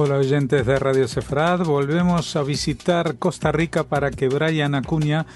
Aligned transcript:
Hola 0.00 0.18
oyentes 0.18 0.64
de 0.64 0.78
Radio 0.78 1.08
Sefrad, 1.08 1.64
volvemos 1.64 2.36
a 2.36 2.44
visitar 2.44 3.16
Costa 3.16 3.50
Rica 3.50 3.82
para 3.82 4.12
que 4.12 4.28
Brian 4.28 4.76
Acuña 4.76 5.26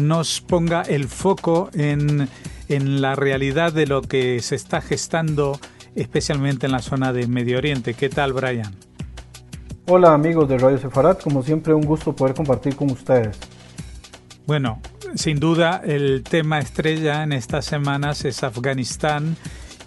nos 0.00 0.40
ponga 0.40 0.82
el 0.82 1.08
foco 1.08 1.70
en, 1.72 2.28
en 2.68 3.02
la 3.02 3.16
realidad 3.16 3.72
de 3.72 3.88
lo 3.88 4.00
que 4.00 4.40
se 4.40 4.54
está 4.54 4.80
gestando 4.80 5.58
especialmente 5.96 6.66
en 6.66 6.72
la 6.72 6.78
zona 6.78 7.12
de 7.12 7.26
Medio 7.26 7.58
Oriente. 7.58 7.94
¿Qué 7.94 8.08
tal 8.08 8.32
Brian? 8.32 8.72
Hola 9.88 10.14
amigos 10.14 10.48
de 10.48 10.56
Radio 10.56 10.78
Sefarad, 10.78 11.18
como 11.18 11.42
siempre 11.42 11.74
un 11.74 11.82
gusto 11.84 12.14
poder 12.14 12.36
compartir 12.36 12.76
con 12.76 12.92
ustedes. 12.92 13.36
Bueno, 14.46 14.80
sin 15.16 15.40
duda 15.40 15.82
el 15.84 16.22
tema 16.22 16.60
estrella 16.60 17.24
en 17.24 17.32
estas 17.32 17.64
semanas 17.64 18.24
es 18.24 18.44
Afganistán 18.44 19.36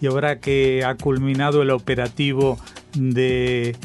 y 0.02 0.08
ahora 0.08 0.42
que 0.42 0.84
ha 0.84 0.96
culminado 0.96 1.62
el 1.62 1.72
operativo 1.72 2.60
de, 2.96 3.78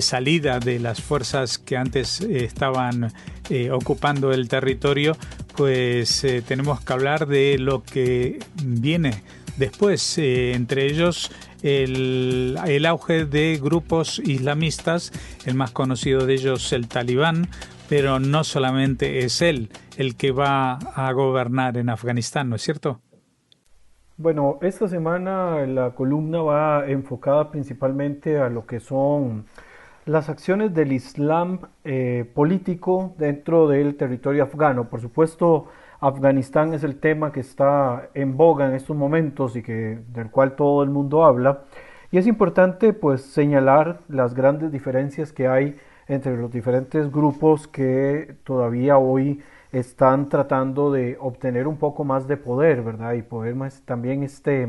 salida 0.00 0.60
de 0.60 0.78
las 0.78 1.02
fuerzas 1.02 1.58
que 1.58 1.76
antes 1.76 2.20
eh, 2.20 2.44
estaban 2.44 3.12
eh, 3.50 3.70
ocupando 3.70 4.32
el 4.32 4.48
territorio, 4.48 5.16
pues 5.56 6.24
eh, 6.24 6.42
tenemos 6.46 6.80
que 6.80 6.92
hablar 6.92 7.26
de 7.26 7.58
lo 7.58 7.82
que 7.82 8.38
viene 8.62 9.22
después, 9.56 10.18
entre 10.18 10.86
ellos 10.86 11.32
el, 11.62 12.56
el, 12.66 12.86
auge 12.86 13.24
de 13.24 13.58
grupos 13.60 14.20
islamistas, 14.20 15.12
el 15.46 15.54
más 15.54 15.72
conocido 15.72 16.26
de 16.26 16.34
ellos 16.34 16.72
el 16.72 16.86
talibán, 16.86 17.48
pero 17.88 18.20
no 18.20 18.44
solamente 18.44 19.24
es 19.24 19.42
él 19.42 19.70
el 19.96 20.14
que 20.14 20.30
va 20.30 20.74
a 20.74 21.10
gobernar 21.12 21.76
en 21.76 21.88
Afganistán, 21.88 22.50
¿no 22.50 22.56
es 22.56 22.62
cierto? 22.62 23.00
Bueno, 24.20 24.58
esta 24.62 24.88
semana 24.88 25.64
la 25.66 25.94
columna 25.94 26.42
va 26.42 26.88
enfocada 26.88 27.52
principalmente 27.52 28.40
a 28.40 28.48
lo 28.48 28.66
que 28.66 28.80
son 28.80 29.46
las 30.08 30.30
acciones 30.30 30.72
del 30.72 30.92
Islam 30.92 31.60
eh, 31.84 32.24
político 32.34 33.14
dentro 33.18 33.68
del 33.68 33.94
territorio 33.94 34.42
afgano. 34.42 34.88
Por 34.88 35.02
supuesto, 35.02 35.66
Afganistán 36.00 36.72
es 36.72 36.82
el 36.82 36.98
tema 36.98 37.30
que 37.30 37.40
está 37.40 38.08
en 38.14 38.36
boga 38.38 38.66
en 38.66 38.74
estos 38.74 38.96
momentos 38.96 39.54
y 39.54 39.62
que 39.62 39.98
del 40.08 40.30
cual 40.30 40.56
todo 40.56 40.82
el 40.82 40.88
mundo 40.88 41.24
habla. 41.24 41.64
Y 42.10 42.16
es 42.16 42.26
importante 42.26 42.94
pues 42.94 43.20
señalar 43.20 44.00
las 44.08 44.32
grandes 44.32 44.72
diferencias 44.72 45.30
que 45.30 45.46
hay 45.46 45.76
entre 46.06 46.38
los 46.38 46.50
diferentes 46.50 47.12
grupos 47.12 47.68
que 47.68 48.34
todavía 48.44 48.96
hoy 48.96 49.42
están 49.72 50.30
tratando 50.30 50.90
de 50.90 51.18
obtener 51.20 51.66
un 51.66 51.76
poco 51.76 52.04
más 52.04 52.26
de 52.26 52.38
poder, 52.38 52.80
¿verdad? 52.80 53.12
Y 53.12 53.20
poder 53.20 53.54
más, 53.54 53.82
también 53.82 54.22
este, 54.22 54.68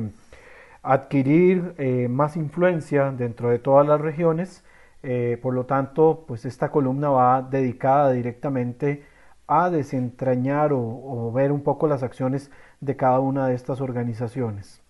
adquirir 0.84 1.76
eh, 1.78 2.10
más 2.10 2.36
influencia 2.36 3.12
dentro 3.12 3.50
de 3.50 3.60
todas 3.60 3.88
las 3.88 4.02
regiones. 4.02 4.66
Eh, 5.04 5.40
por 5.42 5.54
lo 5.54 5.66
tanto, 5.66 6.26
pues 6.28 6.46
esta 6.46 6.72
columna 6.72 7.10
va 7.10 7.42
dedicada 7.42 8.12
directamente 8.12 9.04
a 9.48 9.70
desentrañar 9.70 10.72
o, 10.74 11.32
ver 11.34 11.52
un 11.52 11.62
poco 11.62 11.88
las 11.88 12.04
acciones 12.04 12.52
de 12.82 12.96
cada 12.96 13.20
una 13.20 13.48
de 13.48 13.56
estas 13.56 13.82
organizaciones. 13.82 14.82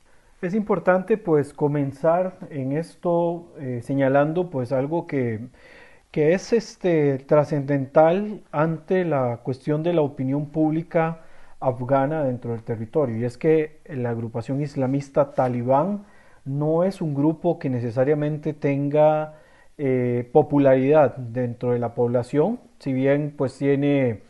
Es 0.41 0.53
importante 0.53 1.17
pues 1.17 1.53
comenzar 1.53 2.37
en 2.49 2.71
esto 2.73 3.53
eh, 3.59 3.81
señalando 3.83 4.49
pues 4.49 4.71
algo 4.71 5.05
que 5.07 5.49
que 6.11 6.33
es 6.33 6.53
este, 6.53 7.19
trascendental 7.19 8.41
ante 8.51 9.05
la 9.05 9.37
cuestión 9.43 9.83
de 9.83 9.93
la 9.93 10.01
opinión 10.01 10.47
pública 10.47 11.21
afgana 11.59 12.23
dentro 12.23 12.51
del 12.51 12.63
territorio. 12.63 13.17
Y 13.17 13.25
es 13.25 13.37
que 13.37 13.81
la 13.85 14.09
agrupación 14.11 14.61
islamista 14.61 15.33
talibán 15.33 16.05
no 16.45 16.83
es 16.83 17.01
un 17.01 17.13
grupo 17.13 17.59
que 17.59 17.69
necesariamente 17.69 18.53
tenga 18.53 19.35
eh, 19.81 20.27
popularidad 20.33 21.15
dentro 21.15 21.71
de 21.71 21.79
la 21.79 21.93
población, 21.95 22.59
si 22.79 22.91
bien 22.91 23.33
pues 23.37 23.57
tiene 23.57 24.23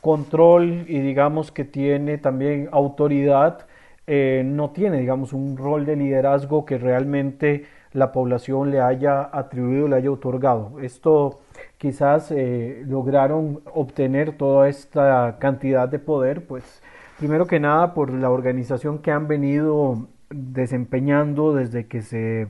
control 0.00 0.84
y 0.88 0.98
digamos 0.98 1.52
que 1.52 1.64
tiene 1.64 2.18
también 2.18 2.68
autoridad, 2.72 3.66
eh, 4.08 4.42
no 4.44 4.70
tiene 4.70 4.98
digamos 4.98 5.32
un 5.32 5.56
rol 5.56 5.86
de 5.86 5.94
liderazgo 5.94 6.66
que 6.66 6.78
realmente 6.78 7.66
la 7.92 8.10
población 8.10 8.72
le 8.72 8.80
haya 8.80 9.30
atribuido, 9.32 9.86
le 9.86 9.94
haya 9.94 10.10
otorgado. 10.10 10.80
Esto 10.80 11.38
quizás 11.78 12.32
eh, 12.32 12.82
lograron 12.84 13.60
obtener 13.72 14.36
toda 14.36 14.68
esta 14.68 15.36
cantidad 15.38 15.88
de 15.88 16.00
poder, 16.00 16.46
pues 16.48 16.82
primero 17.16 17.46
que 17.46 17.60
nada 17.60 17.94
por 17.94 18.12
la 18.12 18.30
organización 18.30 18.98
que 18.98 19.12
han 19.12 19.28
venido 19.28 20.08
desempeñando 20.30 21.54
desde 21.54 21.86
que 21.86 22.02
se 22.02 22.48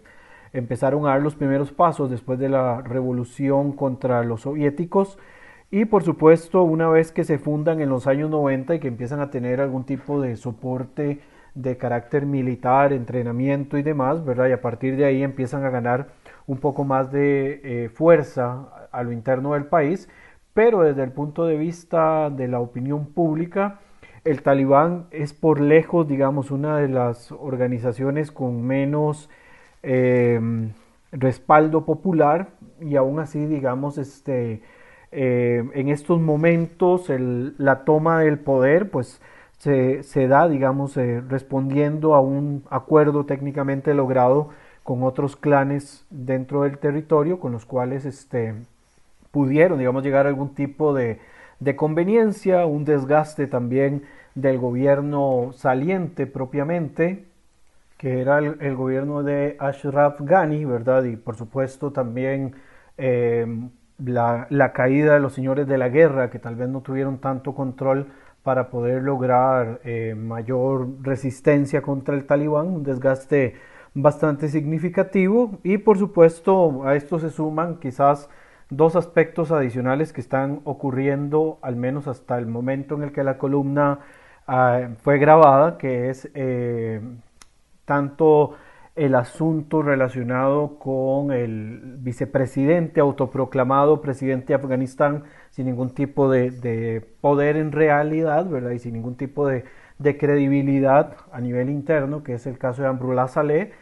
empezaron 0.58 1.06
a 1.06 1.10
dar 1.10 1.22
los 1.22 1.34
primeros 1.34 1.72
pasos 1.72 2.10
después 2.10 2.38
de 2.38 2.48
la 2.48 2.82
revolución 2.82 3.72
contra 3.72 4.22
los 4.22 4.42
soviéticos 4.42 5.18
y 5.70 5.84
por 5.84 6.02
supuesto 6.04 6.62
una 6.62 6.88
vez 6.88 7.12
que 7.12 7.24
se 7.24 7.38
fundan 7.38 7.80
en 7.80 7.88
los 7.88 8.06
años 8.06 8.30
90 8.30 8.76
y 8.76 8.78
que 8.78 8.88
empiezan 8.88 9.20
a 9.20 9.30
tener 9.30 9.60
algún 9.60 9.84
tipo 9.84 10.20
de 10.20 10.36
soporte 10.36 11.20
de 11.54 11.76
carácter 11.78 12.26
militar, 12.26 12.92
entrenamiento 12.92 13.78
y 13.78 13.82
demás, 13.82 14.24
¿verdad? 14.24 14.48
Y 14.48 14.52
a 14.52 14.60
partir 14.60 14.96
de 14.96 15.06
ahí 15.06 15.22
empiezan 15.22 15.64
a 15.64 15.70
ganar 15.70 16.08
un 16.46 16.58
poco 16.58 16.84
más 16.84 17.10
de 17.10 17.60
eh, 17.64 17.88
fuerza 17.88 18.88
a 18.92 19.02
lo 19.02 19.10
interno 19.10 19.54
del 19.54 19.64
país, 19.64 20.08
pero 20.52 20.82
desde 20.82 21.02
el 21.02 21.12
punto 21.12 21.46
de 21.46 21.56
vista 21.56 22.30
de 22.30 22.48
la 22.48 22.60
opinión 22.60 23.06
pública, 23.06 23.80
el 24.24 24.42
talibán 24.42 25.06
es 25.10 25.32
por 25.32 25.60
lejos, 25.60 26.06
digamos, 26.06 26.50
una 26.50 26.78
de 26.78 26.88
las 26.88 27.32
organizaciones 27.32 28.30
con 28.30 28.62
menos 28.62 29.30
eh, 29.86 30.40
respaldo 31.12 31.84
popular 31.84 32.48
y 32.80 32.96
aún 32.96 33.20
así, 33.20 33.46
digamos, 33.46 33.98
este, 33.98 34.60
eh, 35.12 35.64
en 35.74 35.88
estos 35.88 36.20
momentos 36.20 37.06
la 37.08 37.84
toma 37.84 38.20
del 38.20 38.38
poder, 38.40 38.90
pues 38.90 39.20
se, 39.58 40.28
da, 40.28 40.48
digamos, 40.48 40.96
eh, 40.96 41.22
respondiendo 41.28 42.14
a 42.14 42.20
un 42.20 42.64
acuerdo 42.68 43.26
técnicamente 43.26 43.94
logrado 43.94 44.50
con 44.82 45.02
otros 45.02 45.36
clanes 45.36 46.04
dentro 46.10 46.62
del 46.62 46.78
territorio, 46.78 47.40
con 47.40 47.52
los 47.52 47.64
cuales 47.64 48.04
este, 48.04 48.54
pudieron, 49.30 49.78
digamos, 49.78 50.02
llegar 50.02 50.26
a 50.26 50.30
algún 50.30 50.54
tipo 50.54 50.94
de, 50.94 51.20
conveniencia, 51.76 52.66
un 52.66 52.84
desgaste 52.84 53.46
también 53.46 54.02
del 54.34 54.58
gobierno 54.58 55.52
saliente 55.54 56.26
propiamente, 56.26 57.24
que 57.96 58.20
era 58.20 58.38
el, 58.38 58.76
gobierno 58.76 59.22
de 59.22 59.56
Ashraf 59.58 60.20
Ghani, 60.20 60.64
¿verdad? 60.64 61.04
Y 61.04 61.16
por 61.16 61.36
supuesto 61.36 61.92
también 61.92 62.54
eh, 62.98 63.46
la, 63.98 64.46
la, 64.50 64.72
caída 64.72 65.14
de 65.14 65.20
los 65.20 65.32
señores 65.34 65.66
de 65.66 65.78
la 65.78 65.88
guerra, 65.88 66.30
que 66.30 66.38
tal 66.38 66.56
vez 66.56 66.68
no 66.68 66.82
tuvieron 66.82 67.18
tanto 67.18 67.54
control 67.54 68.08
para 68.46 68.70
poder 68.70 69.02
lograr 69.02 69.80
eh, 69.82 70.14
mayor 70.14 70.88
resistencia 71.02 71.82
contra 71.82 72.14
el 72.14 72.26
talibán, 72.26 72.68
un 72.68 72.84
desgaste 72.84 73.54
bastante 73.92 74.48
significativo 74.48 75.58
y 75.64 75.78
por 75.78 75.98
supuesto 75.98 76.84
a 76.84 76.94
esto 76.94 77.18
se 77.18 77.30
suman 77.30 77.80
quizás 77.80 78.28
dos 78.70 78.94
aspectos 78.94 79.50
adicionales 79.50 80.12
que 80.12 80.20
están 80.20 80.60
ocurriendo 80.62 81.58
al 81.60 81.74
menos 81.74 82.06
hasta 82.06 82.38
el 82.38 82.46
momento 82.46 82.94
en 82.94 83.02
el 83.02 83.12
que 83.12 83.24
la 83.24 83.36
columna 83.36 83.98
ah, 84.46 84.90
fue 85.02 85.18
grabada, 85.18 85.76
que 85.76 86.10
es 86.10 86.30
eh, 86.34 87.00
tanto 87.86 88.56
el 88.96 89.14
asunto 89.14 89.82
relacionado 89.82 90.78
con 90.78 91.30
el 91.30 91.96
vicepresidente 91.98 93.00
autoproclamado 93.00 94.00
presidente 94.00 94.48
de 94.48 94.54
Afganistán 94.54 95.24
sin 95.50 95.66
ningún 95.66 95.90
tipo 95.90 96.30
de, 96.30 97.06
poder 97.20 97.56
en 97.56 97.72
realidad, 97.72 98.46
¿verdad? 98.46 98.70
Y 98.70 98.78
sin 98.78 98.94
ningún 98.94 99.16
tipo 99.16 99.46
de, 99.46 99.64
credibilidad 100.18 101.16
a 101.32 101.40
nivel 101.40 101.70
interno, 101.70 102.22
que 102.22 102.34
es 102.34 102.46
el 102.46 102.58
caso 102.58 102.82
de 102.82 102.88
Ambrullah 102.88 103.28
Saleh, 103.28 103.72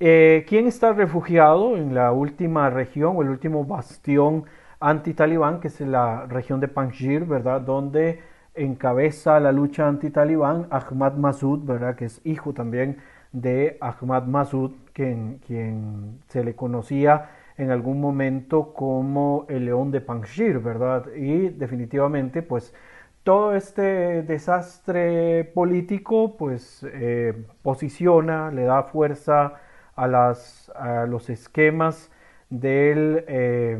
eh, 0.00 0.44
quien 0.48 0.66
está 0.66 0.92
refugiado 0.92 1.76
en 1.76 1.94
la 1.94 2.12
última 2.12 2.70
región 2.70 3.16
o 3.16 3.22
el 3.22 3.28
último 3.28 3.64
bastión 3.64 4.44
anti-talibán, 4.80 5.60
que 5.60 5.68
es 5.68 5.80
la 5.80 6.26
región 6.26 6.60
de 6.60 6.68
Panjshir, 6.68 7.24
¿verdad? 7.24 7.60
Donde 7.60 8.20
encabeza 8.54 9.40
la 9.40 9.52
lucha 9.52 9.88
anti-talibán 9.88 10.66
Ahmad 10.70 11.14
Massoud, 11.14 11.64
¿verdad? 11.64 11.96
Que 11.96 12.06
es 12.06 12.20
hijo 12.24 12.52
también 12.52 12.98
de 13.32 13.78
Ahmad 13.80 14.24
Massoud, 14.24 14.72
quien, 14.92 15.38
quien 15.46 16.20
se 16.28 16.44
le 16.44 16.54
conocía 16.54 17.30
en 17.56 17.70
algún 17.70 18.00
momento 18.00 18.72
como 18.74 19.46
el 19.48 19.66
león 19.66 19.90
de 19.90 20.00
Panjshir, 20.00 20.58
¿verdad? 20.60 21.06
Y 21.14 21.48
definitivamente, 21.50 22.42
pues, 22.42 22.74
todo 23.22 23.54
este 23.54 24.22
desastre 24.22 25.44
político, 25.54 26.36
pues, 26.36 26.84
eh, 26.92 27.46
posiciona, 27.62 28.50
le 28.50 28.64
da 28.64 28.84
fuerza 28.84 29.54
a, 29.94 30.06
las, 30.08 30.70
a 30.74 31.06
los 31.06 31.30
esquemas 31.30 32.10
del, 32.50 33.24
eh, 33.28 33.78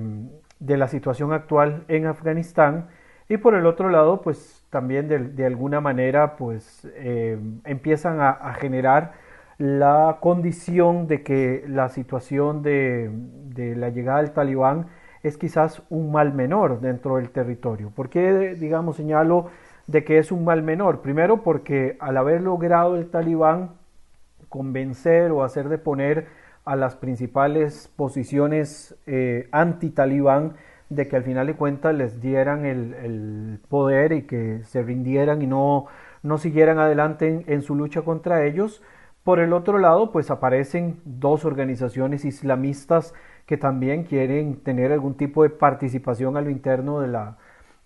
de 0.60 0.76
la 0.76 0.88
situación 0.88 1.32
actual 1.32 1.84
en 1.88 2.06
Afganistán 2.06 2.88
y 3.28 3.38
por 3.38 3.54
el 3.54 3.66
otro 3.66 3.88
lado, 3.88 4.22
pues, 4.22 4.64
también 4.70 5.08
de, 5.08 5.46
alguna 5.46 5.80
manera, 5.80 6.36
pues, 6.36 6.86
eh, 6.94 7.38
empiezan 7.64 8.20
a 8.20 8.54
generar 8.54 9.12
la 9.62 10.18
condición 10.20 11.06
de 11.06 11.22
que 11.22 11.64
la 11.68 11.88
situación 11.88 12.62
de, 12.64 13.08
la 13.76 13.90
llegada 13.90 14.20
del 14.20 14.32
talibán 14.32 14.88
es 15.22 15.38
quizás 15.38 15.84
un 15.88 16.10
mal 16.10 16.34
menor 16.34 16.80
dentro 16.80 17.14
del 17.14 17.30
territorio. 17.30 17.90
¿Por 17.90 18.08
qué, 18.08 18.56
digamos, 18.58 18.96
señalo 18.96 19.50
de 19.86 20.02
que 20.02 20.18
es 20.18 20.32
un 20.32 20.44
mal 20.44 20.64
menor? 20.64 21.00
Primero 21.00 21.44
porque 21.44 21.96
al 22.00 22.16
haber 22.16 22.40
logrado 22.40 22.96
el 22.96 23.08
talibán 23.08 23.74
convencer 24.48 25.30
o 25.30 25.44
hacer 25.44 25.68
de 25.68 25.78
poner 25.78 26.26
a 26.64 26.74
las 26.74 26.96
principales 26.96 27.88
posiciones 27.94 28.96
eh, 29.06 29.48
anti-talibán, 29.52 30.54
de 30.88 31.06
que 31.06 31.14
al 31.14 31.22
final 31.22 31.46
de 31.46 31.54
cuentas 31.54 31.94
les 31.94 32.20
dieran 32.20 32.66
el, 32.66 33.60
poder 33.68 34.12
y 34.12 34.22
que 34.22 34.64
se 34.64 34.82
rindieran 34.82 35.40
y 35.40 35.46
no, 35.46 35.86
no 36.24 36.36
siguieran 36.36 36.80
adelante 36.80 37.44
en, 37.46 37.62
su 37.62 37.76
lucha 37.76 38.02
contra 38.02 38.44
ellos. 38.44 38.82
Por 39.24 39.38
el 39.38 39.52
otro 39.52 39.78
lado, 39.78 40.10
pues 40.10 40.30
aparecen 40.30 41.00
dos 41.04 41.44
organizaciones 41.44 42.24
islamistas 42.24 43.14
que 43.46 43.56
también 43.56 44.04
quieren 44.04 44.56
tener 44.56 44.92
algún 44.92 45.16
tipo 45.16 45.44
de 45.44 45.50
participación 45.50 46.36
a 46.36 46.40
lo 46.40 46.50
interno 46.50 47.00
de 47.00 47.08
la, 47.08 47.36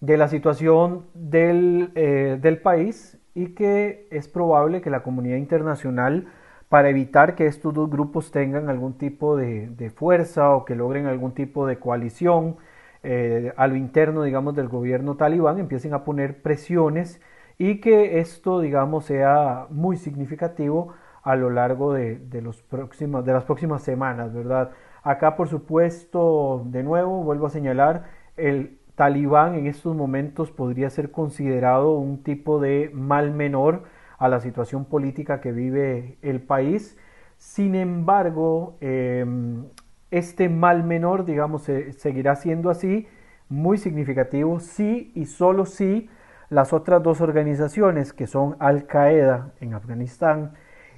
de 0.00 0.16
la 0.16 0.28
situación 0.28 1.04
del, 1.14 1.92
eh, 1.94 2.38
del 2.40 2.58
país 2.58 3.18
y 3.34 3.48
que 3.48 4.08
es 4.10 4.28
probable 4.28 4.80
que 4.80 4.88
la 4.90 5.02
comunidad 5.02 5.36
internacional 5.36 6.26
para 6.70 6.88
evitar 6.88 7.34
que 7.34 7.46
estos 7.46 7.74
dos 7.74 7.90
grupos 7.90 8.30
tengan 8.30 8.68
algún 8.70 8.94
tipo 8.94 9.36
de, 9.36 9.68
de 9.68 9.90
fuerza 9.90 10.50
o 10.50 10.64
que 10.64 10.74
logren 10.74 11.06
algún 11.06 11.32
tipo 11.32 11.66
de 11.66 11.78
coalición 11.78 12.56
eh, 13.02 13.52
a 13.56 13.66
lo 13.68 13.76
interno, 13.76 14.22
digamos, 14.22 14.54
del 14.56 14.68
gobierno 14.68 15.16
talibán, 15.16 15.58
empiecen 15.58 15.94
a 15.94 16.02
poner 16.04 16.42
presiones 16.42 17.20
y 17.58 17.80
que 17.80 18.18
esto, 18.20 18.60
digamos, 18.60 19.04
sea 19.04 19.66
muy 19.70 19.96
significativo 19.96 20.94
a 21.26 21.34
lo 21.34 21.50
largo 21.50 21.92
de, 21.92 22.40
los 22.40 22.62
próximos, 22.62 23.24
de 23.24 23.32
las 23.32 23.42
próximas 23.42 23.82
semanas, 23.82 24.32
¿verdad? 24.32 24.70
Acá, 25.02 25.34
por 25.34 25.48
supuesto, 25.48 26.62
de 26.66 26.84
nuevo, 26.84 27.24
vuelvo 27.24 27.48
a 27.48 27.50
señalar, 27.50 28.04
el 28.36 28.78
talibán 28.94 29.56
en 29.56 29.66
estos 29.66 29.96
momentos 29.96 30.52
podría 30.52 30.88
ser 30.88 31.10
considerado 31.10 31.98
un 31.98 32.22
tipo 32.22 32.60
de 32.60 32.92
mal 32.94 33.32
menor 33.32 33.82
a 34.18 34.28
la 34.28 34.38
situación 34.38 34.84
política 34.84 35.40
que 35.40 35.50
vive 35.50 36.16
el 36.22 36.40
país. 36.40 36.96
Sin 37.38 37.74
embargo, 37.74 38.76
em, 38.80 39.64
este 40.12 40.48
mal 40.48 40.84
menor, 40.84 41.24
digamos, 41.24 41.68
seguirá 41.96 42.36
siendo 42.36 42.70
así, 42.70 43.08
muy 43.48 43.78
significativo, 43.78 44.60
sí 44.60 45.10
y 45.16 45.26
solo 45.26 45.66
si 45.66 46.08
las 46.50 46.72
otras 46.72 47.02
dos 47.02 47.20
organizaciones, 47.20 48.12
que 48.12 48.28
son 48.28 48.54
Al-Qaeda 48.60 49.54
en 49.60 49.74
Afganistán 49.74 50.52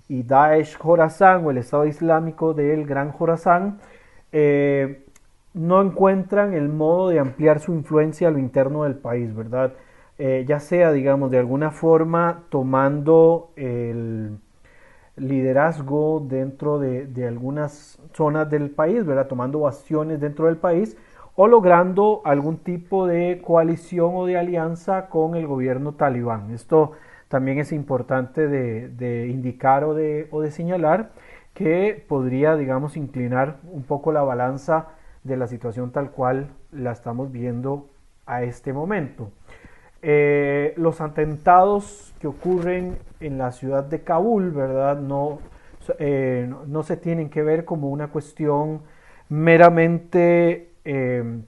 y 0.08 0.22
Daesh 0.22 0.78
Khorasan 0.78 1.44
o 1.44 1.50
el 1.50 1.58
Estado 1.58 1.86
Islámico 1.86 2.54
del 2.54 2.86
Gran 2.86 3.12
Khorasan, 3.12 3.78
eh, 4.32 5.04
no 5.54 5.82
encuentran 5.82 6.54
el 6.54 6.68
modo 6.68 7.08
de 7.08 7.18
ampliar 7.18 7.60
su 7.60 7.72
influencia 7.72 8.28
a 8.28 8.30
lo 8.30 8.38
interno 8.38 8.84
del 8.84 8.94
país, 8.96 9.34
¿verdad? 9.34 9.74
Eh, 10.18 10.44
ya 10.48 10.60
sea, 10.60 10.92
digamos, 10.92 11.30
de 11.30 11.38
alguna 11.38 11.70
forma 11.70 12.44
tomando 12.50 13.52
el 13.56 14.38
liderazgo 15.16 16.24
dentro 16.28 16.78
de, 16.78 17.26
algunas 17.26 17.98
zonas 18.12 18.50
del 18.50 18.70
país, 18.70 19.04
¿verdad? 19.04 19.26
Tomando 19.26 19.66
acciones 19.66 20.20
dentro 20.20 20.46
del 20.46 20.56
país 20.56 20.96
o 21.34 21.46
logrando 21.46 22.20
algún 22.24 22.58
tipo 22.58 23.06
de 23.06 23.42
coalición 23.44 24.12
o 24.14 24.26
de 24.26 24.36
alianza 24.38 25.08
con 25.08 25.34
el 25.36 25.46
gobierno 25.46 25.92
talibán. 25.92 26.50
Esto 26.52 26.92
también 27.28 27.58
es 27.58 27.72
importante 27.72 28.48
de, 28.48 29.28
indicar 29.28 29.84
o 29.84 29.94
de, 29.94 30.50
señalar 30.50 31.10
que 31.54 32.04
podría, 32.08 32.56
digamos, 32.56 32.96
inclinar 32.96 33.58
un 33.70 33.82
poco 33.82 34.12
la 34.12 34.22
balanza 34.22 34.88
de 35.24 35.36
la 35.36 35.46
situación 35.46 35.90
tal 35.92 36.10
cual 36.10 36.48
la 36.72 36.92
estamos 36.92 37.30
viendo 37.30 37.88
a 38.26 38.42
este 38.42 38.72
momento. 38.72 39.30
Eh, 40.00 40.74
los 40.76 41.00
atentados 41.00 42.14
que 42.20 42.28
ocurren 42.28 42.98
en 43.20 43.36
la 43.36 43.52
ciudad 43.52 43.84
de 43.84 44.02
Kabul, 44.02 44.52
¿verdad? 44.52 44.98
No, 44.98 45.40
eh, 45.98 46.50
no 46.66 46.82
se 46.82 46.96
tienen 46.96 47.30
que 47.30 47.42
ver 47.42 47.64
como 47.64 47.88
una 47.88 48.08
cuestión 48.08 48.82
meramente 49.28 50.70
eh, 50.84 51.42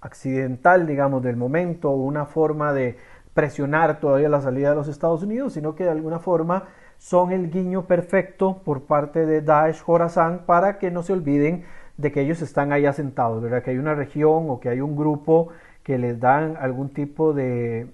accidental, 0.00 0.86
digamos, 0.86 1.22
del 1.22 1.36
momento, 1.36 1.90
una 1.90 2.26
forma 2.26 2.72
de 2.72 2.96
presionar 3.34 4.00
todavía 4.00 4.28
la 4.28 4.40
salida 4.40 4.70
de 4.70 4.76
los 4.76 4.88
Estados 4.88 5.22
Unidos, 5.22 5.52
sino 5.54 5.74
que 5.74 5.84
de 5.84 5.90
alguna 5.90 6.18
forma 6.18 6.64
son 6.98 7.32
el 7.32 7.50
guiño 7.50 7.86
perfecto 7.86 8.62
por 8.64 8.82
parte 8.82 9.24
de 9.24 9.40
Daesh 9.40 9.82
Khorasan 9.82 10.44
para 10.46 10.78
que 10.78 10.90
no 10.90 11.02
se 11.02 11.12
olviden 11.12 11.64
de 11.96 12.12
que 12.12 12.20
ellos 12.22 12.42
están 12.42 12.72
ahí 12.72 12.86
asentados, 12.86 13.42
¿verdad? 13.42 13.62
Que 13.62 13.70
hay 13.70 13.78
una 13.78 13.94
región 13.94 14.46
o 14.48 14.60
que 14.60 14.68
hay 14.68 14.80
un 14.80 14.96
grupo 14.96 15.48
que 15.82 15.98
les 15.98 16.20
dan 16.20 16.56
algún 16.60 16.90
tipo 16.90 17.32
de, 17.32 17.86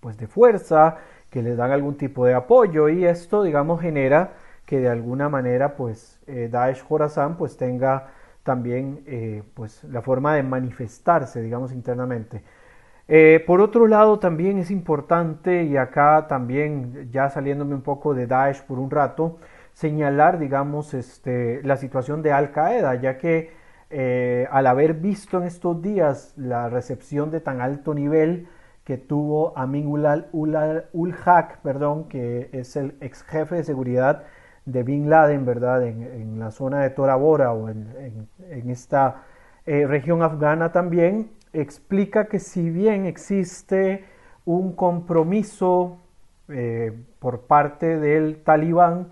pues 0.00 0.16
de 0.18 0.26
fuerza, 0.26 0.96
que 1.30 1.42
les 1.42 1.56
dan 1.56 1.70
algún 1.72 1.96
tipo 1.96 2.26
de 2.26 2.34
apoyo 2.34 2.88
y 2.88 3.04
esto, 3.04 3.42
digamos, 3.42 3.80
genera 3.80 4.32
que 4.66 4.80
de 4.80 4.88
alguna 4.88 5.28
manera, 5.28 5.76
pues, 5.76 6.20
eh, 6.26 6.48
Daesh 6.50 6.82
Khorasan, 6.84 7.36
pues, 7.36 7.56
tenga 7.56 8.08
también, 8.42 9.02
eh, 9.06 9.42
pues, 9.54 9.84
la 9.84 10.02
forma 10.02 10.34
de 10.34 10.42
manifestarse, 10.42 11.42
digamos, 11.42 11.72
internamente. 11.72 12.42
Eh, 13.08 13.42
por 13.46 13.60
otro 13.60 13.86
lado, 13.86 14.18
también 14.18 14.58
es 14.58 14.70
importante, 14.70 15.64
y 15.64 15.76
acá 15.76 16.26
también, 16.28 17.08
ya 17.10 17.28
saliéndome 17.28 17.74
un 17.74 17.82
poco 17.82 18.14
de 18.14 18.26
Daesh 18.26 18.62
por 18.62 18.78
un 18.78 18.90
rato, 18.90 19.38
señalar, 19.72 20.38
digamos, 20.38 20.94
este, 20.94 21.62
la 21.64 21.76
situación 21.76 22.22
de 22.22 22.32
Al 22.32 22.52
Qaeda, 22.52 22.94
ya 22.96 23.18
que 23.18 23.50
eh, 23.94 24.48
al 24.50 24.66
haber 24.66 24.94
visto 24.94 25.36
en 25.38 25.44
estos 25.44 25.82
días 25.82 26.32
la 26.36 26.70
recepción 26.70 27.30
de 27.30 27.40
tan 27.40 27.60
alto 27.60 27.92
nivel 27.92 28.48
que 28.84 28.96
tuvo 28.96 29.52
Amin 29.56 29.86
ul, 29.86 31.14
Haq, 31.24 31.58
perdón, 31.62 32.08
que 32.08 32.48
es 32.52 32.74
el 32.76 32.96
ex 33.00 33.22
jefe 33.22 33.56
de 33.56 33.64
seguridad 33.64 34.24
de 34.64 34.82
Bin 34.82 35.10
Laden, 35.10 35.44
¿verdad? 35.44 35.86
En, 35.86 36.38
la 36.38 36.50
zona 36.50 36.80
de 36.80 36.90
Tora 36.90 37.16
Bora 37.16 37.52
o 37.52 37.68
en, 37.68 38.26
esta 38.70 39.24
eh, 39.66 39.86
región 39.86 40.22
afgana 40.22 40.72
también, 40.72 41.30
explica 41.52 42.26
que 42.26 42.38
si 42.38 42.70
bien 42.70 43.06
existe 43.06 44.04
un 44.44 44.74
compromiso 44.74 45.98
eh, 46.48 46.92
por 47.18 47.42
parte 47.42 47.98
del 47.98 48.42
talibán 48.42 49.08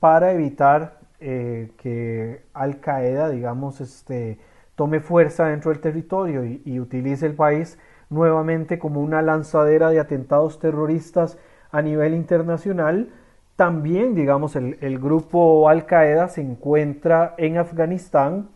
para 0.00 0.32
evitar 0.32 0.98
eh, 1.20 1.70
que 1.78 2.42
Al 2.52 2.80
Qaeda, 2.80 3.30
digamos, 3.30 3.80
este, 3.80 4.38
tome 4.74 5.00
fuerza 5.00 5.46
dentro 5.46 5.70
del 5.70 5.80
territorio 5.80 6.44
y, 6.44 6.78
utilice 6.80 7.26
el 7.26 7.34
país 7.34 7.78
nuevamente 8.10 8.78
como 8.78 9.00
una 9.00 9.22
lanzadera 9.22 9.90
de 9.90 10.00
atentados 10.00 10.58
terroristas 10.58 11.38
a 11.70 11.80
nivel 11.80 12.14
internacional. 12.14 13.08
También, 13.56 14.14
digamos, 14.14 14.56
el, 14.56 14.98
grupo 14.98 15.68
Al 15.68 15.86
Qaeda 15.86 16.28
se 16.28 16.42
encuentra 16.42 17.34
en 17.38 17.56
Afganistán 17.56 18.50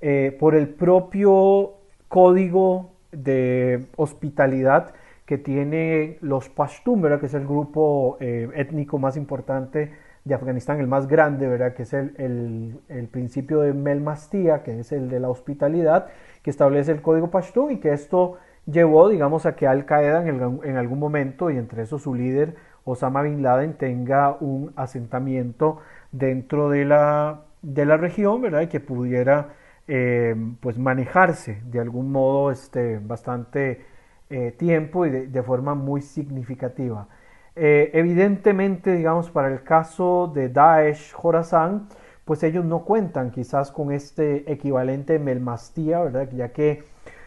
eh, 0.00 0.36
por 0.40 0.54
el 0.54 0.68
propio 0.68 1.74
código 2.08 2.93
de 3.16 3.86
hospitalidad 3.96 4.94
que 5.26 5.38
tiene 5.38 6.18
los 6.20 6.48
Pashtun, 6.48 7.02
que 7.18 7.26
es 7.26 7.34
el 7.34 7.46
grupo 7.46 8.18
eh, 8.20 8.48
étnico 8.54 8.98
más 8.98 9.16
importante 9.16 9.92
de 10.24 10.34
Afganistán, 10.34 10.80
el 10.80 10.86
más 10.86 11.06
grande, 11.06 11.46
¿verdad? 11.46 11.74
que 11.74 11.82
es 11.82 11.92
el, 11.92 13.08
principio 13.10 13.60
de 13.60 13.72
Melmastía, 13.72 14.62
que 14.62 14.80
es 14.80 14.92
el 14.92 15.08
de 15.10 15.20
la 15.20 15.28
hospitalidad, 15.28 16.08
que 16.42 16.50
establece 16.50 16.92
el 16.92 17.02
código 17.02 17.30
Pashtun 17.30 17.72
y 17.72 17.76
que 17.78 17.92
esto 17.92 18.38
llevó, 18.66 19.08
digamos, 19.08 19.44
a 19.44 19.54
que 19.54 19.66
Al 19.66 19.84
Qaeda 19.84 20.26
en, 20.26 20.76
algún 20.76 20.98
momento, 20.98 21.50
y 21.50 21.58
entre 21.58 21.82
eso 21.82 21.98
su 21.98 22.14
líder, 22.14 22.56
Osama 22.84 23.22
Bin 23.22 23.42
Laden, 23.42 23.74
tenga 23.74 24.36
un 24.40 24.72
asentamiento 24.76 25.78
dentro 26.12 26.70
de 26.70 26.84
la, 26.86 27.42
de 27.62 27.84
la 27.84 27.96
región, 27.98 28.40
¿verdad? 28.40 28.62
Y 28.62 28.66
que 28.68 28.80
pudiera, 28.80 29.50
eh, 29.88 30.34
pues, 30.60 30.78
manejarse 30.78 31.62
de 31.66 31.80
algún 31.80 32.10
modo 32.12 32.50
este, 32.50 32.98
bastante 32.98 33.84
eh, 34.30 34.52
tiempo 34.52 35.06
y 35.06 35.10
de 35.10 35.42
forma 35.42 35.74
muy 35.74 36.02
significativa. 36.02 37.08
Eh, 37.56 37.90
evidentemente, 37.94 38.92
digamos, 38.92 39.30
para 39.30 39.48
el 39.48 39.62
caso 39.62 40.30
de 40.34 40.48
Daesh 40.48 41.12
Khorasan, 41.12 41.88
pues 42.24 42.42
ellos 42.42 42.64
no 42.64 42.84
cuentan 42.84 43.30
quizás 43.30 43.70
con 43.70 43.92
este 43.92 44.50
equivalente 44.50 45.18
melmastía, 45.18 46.00
¿verdad? 46.00 46.28
Ya 46.32 46.48
que 46.52 46.82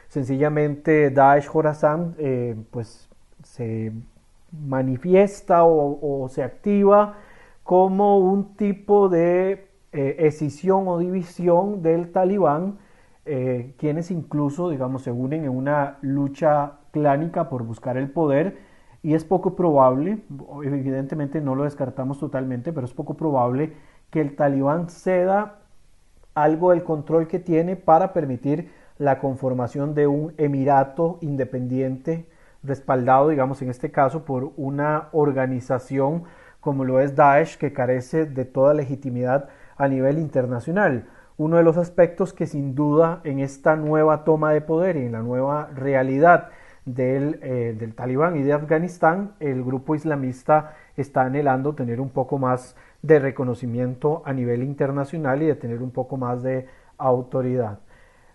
sencillamente 0.08 1.12
Daesh 1.12 1.48
Khorasan 1.48 2.16
pues 2.72 3.08
se 3.44 3.92
manifiesta 4.52 5.64
o, 5.64 6.28
se 6.30 6.44
activa 6.44 7.18
como 7.64 8.20
un 8.20 8.56
tipo 8.56 9.10
de 9.10 9.66
eh, 9.91 10.15
escisión 10.20 10.88
o 10.88 11.00
división 11.00 11.82
del 11.82 12.12
talibán, 12.12 12.77
quienes 13.77 14.10
incluso, 14.10 14.70
digamos, 14.70 15.01
se 15.01 15.12
unen 15.12 15.44
en 15.44 15.50
una 15.50 15.98
lucha 16.00 16.77
clánica 16.91 17.50
por 17.50 17.63
buscar 17.63 17.98
el 17.98 18.10
poder 18.10 18.58
y 19.03 19.15
es 19.15 19.25
poco 19.25 19.53
probable, 19.53 20.20
evidentemente 20.63 21.41
no 21.41 21.53
lo 21.53 21.65
descartamos 21.65 22.20
totalmente, 22.20 22.72
pero 22.72 22.86
es 22.86 22.94
poco 22.94 23.15
probable 23.15 23.74
que 24.10 24.22
el 24.22 24.38
talibán 24.38 24.89
ceda 24.89 25.60
algo 26.34 26.72
del 26.72 26.84
control 26.84 27.27
que 27.27 27.39
tiene 27.39 27.75
para 27.75 28.13
permitir 28.13 28.72
la 28.98 29.20
conformación 29.20 29.94
de 29.94 30.08
un 30.08 30.34
emirato 30.38 31.17
independiente 31.22 32.27
respaldado, 32.63 33.29
digamos 33.29 33.62
en 33.62 33.70
este 33.70 33.91
caso, 33.91 34.25
por 34.25 34.51
una 34.58 35.10
organización 35.12 36.24
como 36.60 36.84
lo 36.84 37.00
es 37.00 37.15
Daesh, 37.15 37.58
que 37.58 37.74
carece 37.74 38.25
de 38.25 38.46
toda 38.46 38.74
legitimidad 38.74 39.50
a 39.77 39.88
nivel 39.88 40.19
internacional. 40.19 41.07
Uno 41.38 41.57
de 41.57 41.63
los 41.63 41.77
aspectos 41.77 42.34
que 42.34 42.48
sin 42.48 42.74
duda 42.74 43.22
en 43.24 43.39
esta 43.39 43.75
nueva 43.75 44.24
toma 44.24 44.51
de 44.53 44.62
poder 44.62 44.98
y 44.98 45.05
en 45.05 45.12
la 45.12 45.22
nueva 45.22 45.69
realidad 45.75 46.50
del, 46.86 47.39
eh, 47.43 47.75
del 47.77 47.93
talibán 47.93 48.38
y 48.38 48.43
de 48.43 48.53
Afganistán, 48.53 49.34
el 49.39 49.63
grupo 49.63 49.93
islamista 49.93 50.74
está 50.96 51.22
anhelando 51.22 51.75
tener 51.75 52.01
un 52.01 52.10
poco 52.10 52.38
más 52.38 52.75
de 53.01 53.19
reconocimiento 53.19 54.24
a 54.25 54.34
nivel 54.34 54.63
internacional 54.63 55.41
y 55.43 55.48
de 55.48 55.55
tener 55.55 55.84
un 55.84 55.91
poco 55.91 56.17
más 56.17 56.41
de 56.41 56.67
autoridad. 56.98 57.79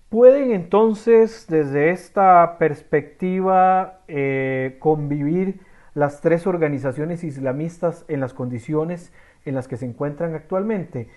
Pueden 0.08 0.52
entonces 0.52 1.46
desde 1.48 1.90
esta 1.90 2.58
perspectiva 2.58 4.00
eh, 4.08 4.76
convivir 4.78 5.60
las 5.94 6.20
tres 6.20 6.46
organizaciones 6.46 7.24
islamistas 7.24 8.04
en 8.08 8.20
las 8.20 8.34
condiciones 8.34 9.10
en 9.46 9.54
las 9.54 9.68
que 9.68 9.78
se 9.78 9.86
encuentran 9.86 10.34
actualmente. 10.34 11.08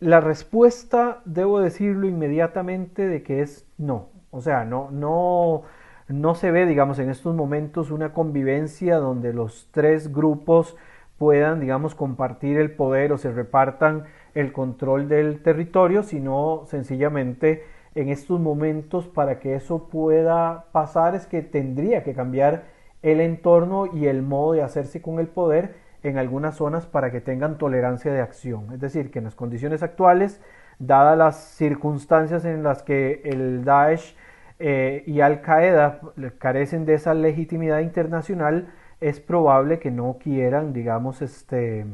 La 0.00 0.20
respuesta, 0.20 1.22
debo 1.24 1.60
decirlo 1.60 2.06
inmediatamente, 2.06 3.08
de 3.08 3.22
que 3.22 3.40
es 3.42 3.66
no. 3.78 4.08
O 4.30 4.40
sea, 4.40 4.64
no, 4.64 4.90
no, 4.90 5.62
no 6.08 6.34
se 6.34 6.50
ve, 6.50 6.66
digamos, 6.66 6.98
en 6.98 7.10
estos 7.10 7.34
momentos 7.34 7.90
una 7.90 8.12
convivencia 8.12 8.96
donde 8.96 9.32
los 9.32 9.68
tres 9.70 10.12
grupos 10.12 10.76
puedan, 11.18 11.60
digamos, 11.60 11.94
compartir 11.94 12.58
el 12.58 12.72
poder 12.72 13.12
o 13.12 13.18
se 13.18 13.32
repartan 13.32 14.04
el 14.34 14.52
control 14.52 15.08
del 15.08 15.42
territorio, 15.42 16.02
sino 16.02 16.64
sencillamente 16.66 17.64
en 17.94 18.08
estos 18.08 18.40
momentos 18.40 19.06
para 19.06 19.38
que 19.38 19.54
eso 19.54 19.88
pueda 19.88 20.66
pasar 20.72 21.14
es 21.14 21.26
que 21.26 21.42
tendría 21.42 22.02
que 22.02 22.14
cambiar 22.14 22.64
el 23.02 23.20
entorno 23.20 23.86
y 23.86 24.06
el 24.06 24.22
modo 24.22 24.54
de 24.54 24.62
hacerse 24.62 25.00
con 25.00 25.20
el 25.20 25.28
poder 25.28 25.76
en 26.04 26.18
algunas 26.18 26.56
zonas 26.56 26.86
para 26.86 27.10
que 27.10 27.20
tengan 27.20 27.58
tolerancia 27.58 28.12
de 28.12 28.20
acción. 28.20 28.72
Es 28.72 28.80
decir, 28.80 29.10
que 29.10 29.18
en 29.18 29.24
las 29.24 29.34
condiciones 29.34 29.82
actuales, 29.82 30.40
dadas 30.78 31.18
las 31.18 31.36
circunstancias 31.36 32.44
en 32.44 32.62
las 32.62 32.82
que 32.82 33.22
el 33.24 33.64
Daesh 33.64 34.14
eh, 34.58 35.02
y 35.06 35.20
Al 35.20 35.40
Qaeda 35.40 36.00
carecen 36.38 36.84
de 36.84 36.94
esa 36.94 37.14
legitimidad 37.14 37.80
internacional, 37.80 38.68
es 39.00 39.18
probable 39.18 39.78
que 39.78 39.90
no 39.90 40.18
quieran, 40.22 40.74
digamos, 40.74 41.22
este, 41.22 41.86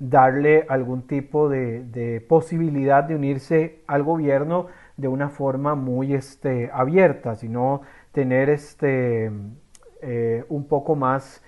darle 0.00 0.66
algún 0.68 1.06
tipo 1.06 1.48
de, 1.48 2.24
posibilidad 2.28 3.04
de 3.04 3.14
unirse 3.14 3.80
al 3.86 4.02
gobierno 4.02 4.66
de 4.96 5.06
una 5.08 5.28
forma 5.28 5.76
muy 5.76 6.14
este, 6.14 6.68
abierta, 6.72 7.36
sino 7.36 7.82
tener 8.10 8.50
este, 8.50 9.30
eh, 10.02 10.44
un 10.48 10.66
poco 10.66 10.96
más 10.96 11.42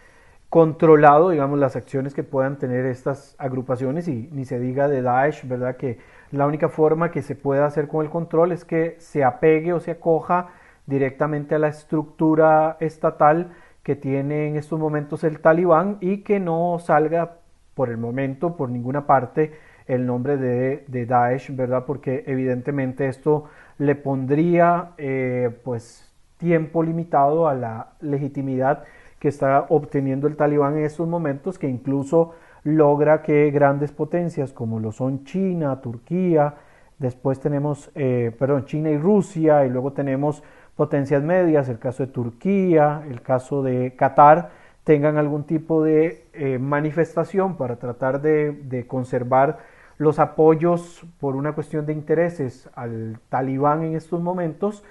controlado, 0.50 1.30
digamos, 1.30 1.58
las 1.58 1.76
acciones 1.76 2.14
que 2.14 2.22
puedan 2.22 2.58
tener 2.58 2.86
estas 2.86 3.34
agrupaciones 3.38 4.08
y 4.08 4.28
ni 4.32 4.44
se 4.44 4.58
diga 4.58 4.88
de 4.88 5.02
Daesh, 5.02 5.46
¿verdad? 5.46 5.76
Que 5.76 5.98
la 6.30 6.46
única 6.46 6.68
forma 6.68 7.10
que 7.10 7.22
se 7.22 7.34
pueda 7.34 7.66
hacer 7.66 7.88
con 7.88 8.04
el 8.04 8.10
control 8.10 8.52
es 8.52 8.64
que 8.64 8.96
se 8.98 9.24
apegue 9.24 9.72
o 9.72 9.80
se 9.80 9.90
acoja 9.92 10.48
directamente 10.86 11.54
a 11.54 11.58
la 11.58 11.68
estructura 11.68 12.78
estatal 12.80 13.52
que 13.82 13.94
tiene 13.94 14.48
en 14.48 14.56
estos 14.56 14.78
momentos 14.78 15.22
el 15.24 15.40
talibán 15.40 15.98
y 16.00 16.18
que 16.18 16.40
no 16.40 16.78
salga 16.78 17.36
por 17.74 17.90
el 17.90 17.98
momento 17.98 18.56
por 18.56 18.70
ninguna 18.70 19.06
parte 19.06 19.52
el 19.86 20.04
nombre 20.06 20.36
de, 20.36 21.06
Daesh, 21.06 21.54
¿verdad? 21.54 21.84
Porque 21.86 22.24
evidentemente 22.26 23.08
esto 23.08 23.44
le 23.78 23.94
pondría 23.94 24.90
eh, 24.98 25.50
pues 25.64 26.12
tiempo 26.36 26.82
limitado 26.82 27.48
a 27.48 27.54
la 27.54 27.92
legitimidad 28.00 28.84
que 29.18 29.28
está 29.28 29.66
obteniendo 29.68 30.26
el 30.26 30.36
talibán 30.36 30.76
en 30.76 30.84
estos 30.84 31.08
momentos, 31.08 31.58
que 31.58 31.68
incluso 31.68 32.34
logra 32.64 33.22
que 33.22 33.50
grandes 33.50 33.92
potencias 33.92 34.52
como 34.52 34.80
lo 34.80 34.92
son 34.92 35.24
China, 35.24 35.80
Turquía, 35.80 36.54
después 36.98 37.40
tenemos, 37.40 37.90
eh, 37.94 38.34
perdón, 38.38 38.64
China 38.66 38.90
y 38.90 38.98
Rusia, 38.98 39.64
y 39.64 39.70
luego 39.70 39.92
tenemos 39.92 40.42
potencias 40.76 41.22
medias, 41.22 41.68
el 41.68 41.78
caso 41.78 42.06
de 42.06 42.12
Turquía, 42.12 43.02
el 43.08 43.22
caso 43.22 43.62
de 43.62 43.94
Qatar, 43.96 44.50
tengan 44.84 45.18
algún 45.18 45.44
tipo 45.44 45.82
de 45.84 46.24
eh, 46.32 46.58
manifestación 46.58 47.56
para 47.56 47.76
tratar 47.76 48.22
de, 48.22 48.86
conservar 48.86 49.58
los 49.98 50.18
apoyos 50.18 51.04
por 51.20 51.36
una 51.36 51.52
cuestión 51.52 51.84
de 51.84 51.92
intereses 51.92 52.70
al 52.74 53.18
talibán 53.28 53.82
en 53.82 53.96
estos 53.96 54.22
momentos, 54.22 54.84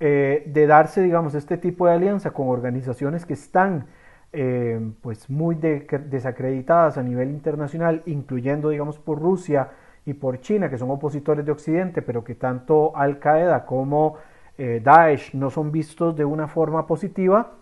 eh, 0.00 0.44
de 0.46 0.66
darse, 0.66 1.02
digamos, 1.02 1.34
este 1.34 1.58
tipo 1.58 1.86
de 1.86 1.94
alianza 1.94 2.30
con 2.30 2.48
organizaciones 2.48 3.26
que 3.26 3.34
están 3.34 3.86
eh, 4.32 4.78
pues 5.00 5.30
muy 5.30 5.54
desacreditadas 5.54 6.98
a 6.98 7.02
nivel 7.02 7.30
internacional, 7.30 8.02
incluyendo, 8.06 8.68
digamos, 8.68 8.98
por 8.98 9.18
Rusia 9.18 9.70
y 10.04 10.14
por 10.14 10.40
China, 10.40 10.70
que 10.70 10.78
son 10.78 10.90
opositores 10.90 11.44
de 11.44 11.52
Occidente, 11.52 12.02
pero 12.02 12.24
que 12.24 12.34
tanto 12.34 12.96
Al 12.96 13.18
Qaeda 13.18 13.64
como 13.64 14.16
eh, 14.58 14.80
Daesh 14.82 15.34
no 15.34 15.50
son 15.50 15.72
vistos 15.72 16.16
de 16.16 16.24
una 16.24 16.48
forma 16.48 16.86
positiva, 16.86 17.52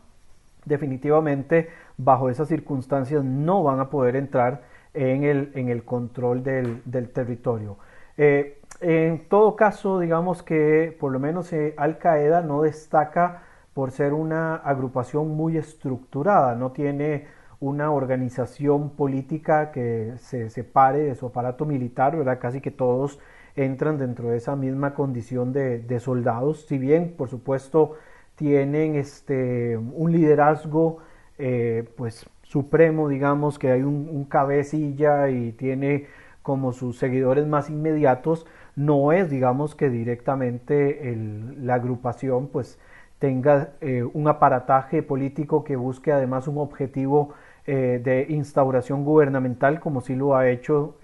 definitivamente 0.64 1.69
bajo 1.97 2.28
esas 2.31 2.49
circunstancias 2.49 3.25
no 3.25 3.62
van 3.62 3.81
a 3.81 3.88
poder 3.90 4.16
entrar 4.16 4.62
en 4.93 5.25
el, 5.25 5.52
en 5.55 5.69
el 5.69 5.85
control 5.85 6.43
del, 6.43 6.83
territorio. 7.12 7.76
Eh, 8.16 8.61
en 8.80 9.28
todo 9.28 9.56
caso, 9.56 10.00
digamos 10.00 10.42
que 10.42 10.97
por 10.99 11.12
lo 11.12 11.18
menos 11.18 11.52
eh, 11.52 11.75
Al 11.76 11.99
Qaeda 11.99 12.42
no 12.42 12.62
destaca 12.62 13.42
por 13.75 13.90
ser 13.90 14.12
una 14.12 14.56
agrupación 14.56 15.37
muy 15.37 15.56
estructurada, 15.56 16.54
no 16.54 16.73
tiene 16.73 17.26
una 17.61 17.90
organización 17.90 18.90
política 18.90 19.71
que 19.73 20.14
se 20.18 20.50
separe 20.50 21.00
de 21.00 21.14
su 21.14 21.26
aparato 21.26 21.64
militar, 21.64 22.16
¿verdad? 22.16 22.38
Casi 22.38 22.61
que 22.61 22.71
todos 22.71 23.18
entran 23.56 23.99
dentro 23.99 24.28
de 24.28 24.37
esa 24.37 24.56
misma 24.56 24.95
condición 24.95 25.52
de, 25.52 26.00
soldados, 26.00 26.66
si 26.66 26.78
bien 26.78 27.14
por 27.16 27.28
supuesto 27.28 27.95
tienen 28.35 28.97
este, 28.97 29.76
un 29.78 30.12
liderazgo 30.12 30.99
eh, 31.38 31.88
pues 31.97 32.26
supremo, 32.42 33.09
digamos 33.09 33.59
que 33.59 33.71
hay 33.71 33.83
un, 33.83 34.25
cabecilla 34.25 35.28
y 35.30 35.52
tiene 35.52 36.06
como 36.42 36.73
sus 36.73 36.99
seguidores 36.99 37.47
más 37.47 37.71
inmediatos, 37.71 38.47
no 38.76 39.12
es 39.12 39.30
digamos 39.30 39.75
que 39.75 39.90
directamente 39.90 41.16
la 41.61 41.75
agrupación 41.75 42.49
pues 42.49 42.78
tenga 43.18 43.71
eh, 43.80 44.04
un 44.04 44.28
aparataje 44.28 45.02
político 45.02 45.64
que 45.64 45.76
busque 45.76 46.12
además 46.12 46.47
un 46.47 46.59
objetivo 46.59 47.35
eh, 47.66 48.00
de 48.04 48.26
instauración 48.28 49.04
gubernamental 49.04 49.80
como 49.80 50.00
sí 50.00 50.14
lo 50.14 50.37
ha 50.37 50.49
hecho 50.49 50.97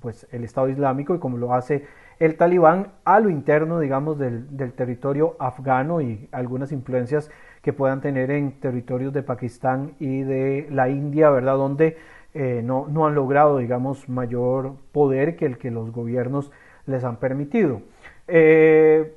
pues 0.00 0.26
el 0.30 0.44
Estado 0.44 0.68
Islámico 0.68 1.14
y 1.14 1.18
como 1.18 1.38
lo 1.38 1.54
hace 1.54 1.84
el 2.18 2.36
talibán 2.36 2.92
a 3.04 3.20
lo 3.20 3.28
interno, 3.28 3.78
digamos, 3.78 4.18
del, 4.18 4.46
territorio 4.72 5.36
afgano 5.38 6.00
y 6.00 6.28
algunas 6.32 6.72
influencias 6.72 7.30
que 7.62 7.72
puedan 7.72 8.00
tener 8.00 8.30
en 8.30 8.52
territorios 8.60 9.12
de 9.12 9.22
Pakistán 9.22 9.94
y 9.98 10.22
de 10.22 10.66
la 10.70 10.88
India, 10.88 11.30
¿verdad? 11.30 11.56
Donde 11.56 11.96
eh, 12.32 12.62
no, 12.64 12.86
no, 12.88 13.06
han 13.06 13.14
logrado, 13.14 13.58
digamos, 13.58 14.08
mayor 14.08 14.76
poder 14.92 15.36
que 15.36 15.46
el 15.46 15.58
que 15.58 15.70
los 15.70 15.90
gobiernos 15.90 16.52
les 16.86 17.04
han 17.04 17.16
permitido. 17.16 17.82
Eh, 18.28 19.16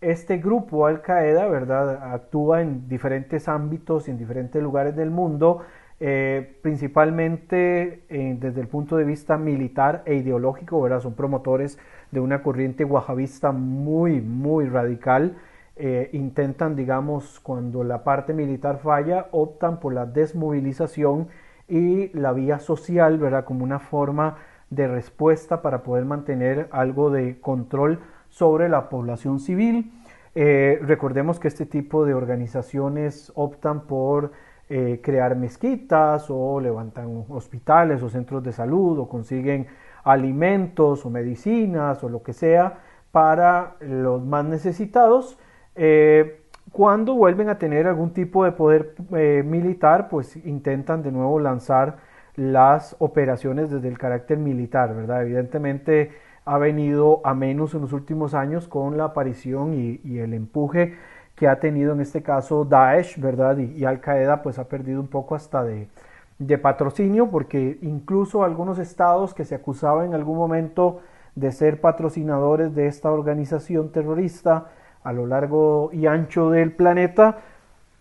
este 0.00 0.38
grupo 0.38 0.86
Al 0.86 1.02
Qaeda, 1.02 1.48
¿verdad? 1.48 2.12
Actúa 2.12 2.62
en 2.62 2.88
diferentes 2.88 3.48
ámbitos 3.48 4.08
y 4.08 4.10
en 4.10 4.18
diferentes 4.18 4.62
lugares 4.62 4.94
del 4.94 5.10
mundo 5.10 5.62
eh, 5.98 6.58
principalmente 6.60 8.02
eh, 8.10 8.36
desde 8.38 8.60
el 8.60 8.68
punto 8.68 8.98
de 8.98 9.04
vista 9.04 9.38
militar 9.38 10.02
e 10.04 10.16
ideológico, 10.16 10.82
¿verdad? 10.82 11.00
son 11.00 11.14
promotores 11.14 11.78
de 12.10 12.20
una 12.20 12.42
corriente 12.42 12.84
wahabista 12.84 13.52
muy, 13.52 14.20
muy 14.20 14.68
radical. 14.68 15.36
Intentan, 16.12 16.74
digamos, 16.74 17.38
cuando 17.40 17.84
la 17.84 18.02
parte 18.02 18.32
militar 18.32 18.78
falla, 18.78 19.26
optan 19.32 19.78
por 19.78 19.92
la 19.92 20.06
desmovilización 20.06 21.28
y 21.68 22.08
la 22.18 22.32
vía 22.32 22.58
social, 22.58 23.18
¿verdad? 23.18 23.44
Como 23.44 23.62
una 23.62 23.78
forma 23.78 24.38
de 24.70 24.88
respuesta 24.88 25.62
para 25.62 25.82
poder 25.82 26.04
mantener 26.04 26.68
algo 26.70 27.10
de 27.10 27.40
control 27.40 28.00
sobre 28.28 28.68
la 28.68 28.88
población 28.88 29.40
civil. 29.40 29.92
recordemos 30.34 31.40
que 31.40 31.48
este 31.48 31.64
tipo 31.64 32.04
de 32.04 32.12
organizaciones 32.12 33.32
optan 33.34 33.86
por 33.86 34.32
eh, 34.68 35.00
crear 35.00 35.36
mezquitas 35.36 36.26
o 36.28 36.58
levantan 36.58 37.24
hospitales 37.28 38.02
o 38.02 38.08
centros 38.08 38.42
de 38.42 38.50
salud 38.50 38.98
o 38.98 39.08
consiguen 39.08 39.68
alimentos 40.02 41.06
o 41.06 41.10
medicinas 41.10 42.02
o 42.02 42.08
lo 42.08 42.24
que 42.24 42.32
sea 42.32 42.80
para 43.12 43.76
los 43.78 44.24
más 44.24 44.44
necesitados. 44.44 45.38
Eh, 45.76 46.40
cuando 46.72 47.14
vuelven 47.14 47.48
a 47.48 47.58
tener 47.58 47.86
algún 47.86 48.12
tipo 48.12 48.44
de 48.44 48.50
poder 48.50 48.96
eh, 49.12 49.44
militar, 49.46 50.08
pues 50.08 50.34
intentan 50.44 51.00
de 51.04 51.12
nuevo 51.12 51.38
lanzar 51.38 51.98
las 52.36 52.96
operaciones 52.98 53.70
desde 53.70 53.88
el 53.88 53.98
carácter 53.98 54.38
militar, 54.38 54.94
¿verdad? 54.94 55.22
Evidentemente 55.22 56.12
ha 56.44 56.58
venido 56.58 57.20
a 57.24 57.34
menos 57.34 57.74
en 57.74 57.80
los 57.80 57.92
últimos 57.92 58.34
años 58.34 58.68
con 58.68 58.96
la 58.96 59.04
aparición 59.04 59.74
y, 59.74 60.18
el 60.18 60.32
empuje 60.32 60.94
que 61.34 61.48
ha 61.48 61.58
tenido 61.58 61.92
en 61.92 62.00
este 62.00 62.22
caso 62.22 62.64
Daesh, 62.64 63.18
¿verdad? 63.18 63.58
Y, 63.58 63.84
Al 63.84 64.00
Qaeda 64.00 64.42
pues 64.42 64.58
ha 64.58 64.68
perdido 64.68 65.00
un 65.00 65.08
poco 65.08 65.34
hasta 65.34 65.64
de, 65.64 65.88
de 66.38 66.58
patrocinio 66.58 67.30
porque 67.30 67.78
incluso 67.82 68.44
algunos 68.44 68.78
estados 68.78 69.34
que 69.34 69.44
se 69.44 69.54
acusaban 69.54 70.06
en 70.06 70.14
algún 70.14 70.36
momento 70.36 71.00
de 71.34 71.52
ser 71.52 71.80
patrocinadores 71.80 72.74
de 72.74 72.86
esta 72.86 73.10
organización 73.10 73.90
terrorista 73.90 74.68
a 75.02 75.12
lo 75.12 75.26
largo 75.26 75.90
y 75.92 76.06
ancho 76.06 76.50
del 76.50 76.72
planeta, 76.72 77.38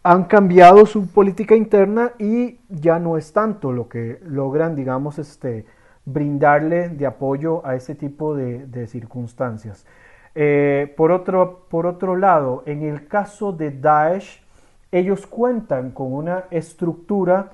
han 0.06 0.26
cambiado 0.26 0.86
su 0.86 1.08
política 1.08 1.56
interna 1.56 2.12
y 2.20 2.60
ya 2.70 3.00
no 3.00 3.18
es 3.18 3.34
tanto 3.34 3.72
lo 3.72 3.90
que 3.90 4.20
logran, 4.24 4.76
digamos, 4.76 5.18
este, 5.18 5.66
brindarle 6.06 6.90
de 6.90 7.08
apoyo 7.08 7.66
a 7.66 7.74
ese 7.74 7.96
tipo 7.96 8.36
de, 8.36 8.86
circunstancias. 8.86 9.88
Eh, 10.36 10.94
por, 10.96 11.12
otro, 11.12 11.66
por 11.72 11.88
otro 11.88 12.16
lado, 12.16 12.62
en 12.68 12.84
el 12.84 13.08
caso 13.08 13.52
de 13.52 13.72
Daesh, 13.72 14.44
ellos 14.92 15.26
cuentan 15.26 15.90
con 15.90 16.14
una 16.14 16.44
estructura 16.52 17.54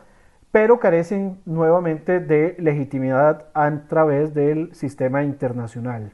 pero 0.51 0.81
carecen 0.81 1.39
nuevamente 1.45 2.19
de 2.19 2.57
legitimidad 2.59 3.45
a 3.53 3.71
través 3.87 4.33
del 4.33 4.75
sistema 4.75 5.23
internacional. 5.23 6.11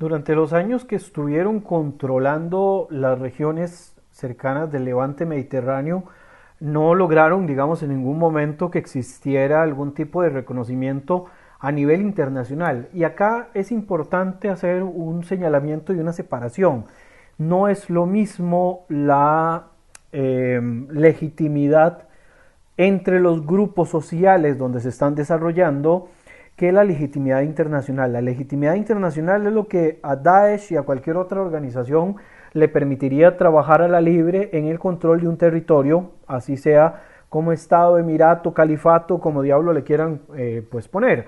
Durante 0.00 0.34
los 0.34 0.52
años 0.52 0.84
que 0.84 0.96
estuvieron 0.96 1.60
controlando 1.60 2.88
las 2.90 3.20
regiones 3.20 3.94
cercanas 4.18 4.70
del 4.72 4.84
levante 4.84 5.24
mediterráneo, 5.26 6.04
no 6.58 6.96
lograron, 6.96 7.46
digamos, 7.46 7.84
en 7.84 7.90
ningún 7.90 8.18
momento 8.18 8.68
que 8.70 8.80
existiera 8.80 9.62
algún 9.62 9.94
tipo 9.94 10.22
de 10.22 10.30
reconocimiento 10.30 11.26
a 11.60 11.70
nivel 11.70 12.00
internacional. 12.00 12.88
Y 12.92 13.04
acá 13.04 13.48
es 13.54 13.70
importante 13.70 14.48
hacer 14.48 14.82
un 14.82 15.22
señalamiento 15.22 15.92
y 15.92 16.00
una 16.00 16.12
separación. 16.12 16.86
No 17.38 17.68
es 17.68 17.88
lo 17.90 18.06
mismo 18.06 18.86
la 18.88 19.68
eh, 20.10 20.60
legitimidad 20.90 22.08
entre 22.76 23.20
los 23.20 23.46
grupos 23.46 23.88
sociales 23.88 24.58
donde 24.58 24.80
se 24.80 24.88
están 24.88 25.14
desarrollando 25.14 26.08
que 26.56 26.72
la 26.72 26.82
legitimidad 26.82 27.42
internacional. 27.42 28.12
La 28.12 28.20
legitimidad 28.20 28.74
internacional 28.74 29.46
es 29.46 29.52
lo 29.52 29.68
que 29.68 30.00
a 30.02 30.16
Daesh 30.16 30.72
y 30.72 30.76
a 30.76 30.82
cualquier 30.82 31.16
otra 31.16 31.40
organización 31.40 32.16
le 32.52 32.68
permitiría 32.68 33.36
trabajar 33.36 33.82
a 33.82 33.88
la 33.88 34.00
libre 34.00 34.50
en 34.52 34.66
el 34.66 34.78
control 34.78 35.20
de 35.20 35.28
un 35.28 35.36
territorio, 35.36 36.12
así 36.26 36.56
sea 36.56 37.02
como 37.28 37.52
Estado, 37.52 37.98
Emirato, 37.98 38.54
Califato, 38.54 39.18
como 39.18 39.42
diablo 39.42 39.72
le 39.72 39.84
quieran 39.84 40.20
eh, 40.36 40.62
pues 40.70 40.88
poner. 40.88 41.26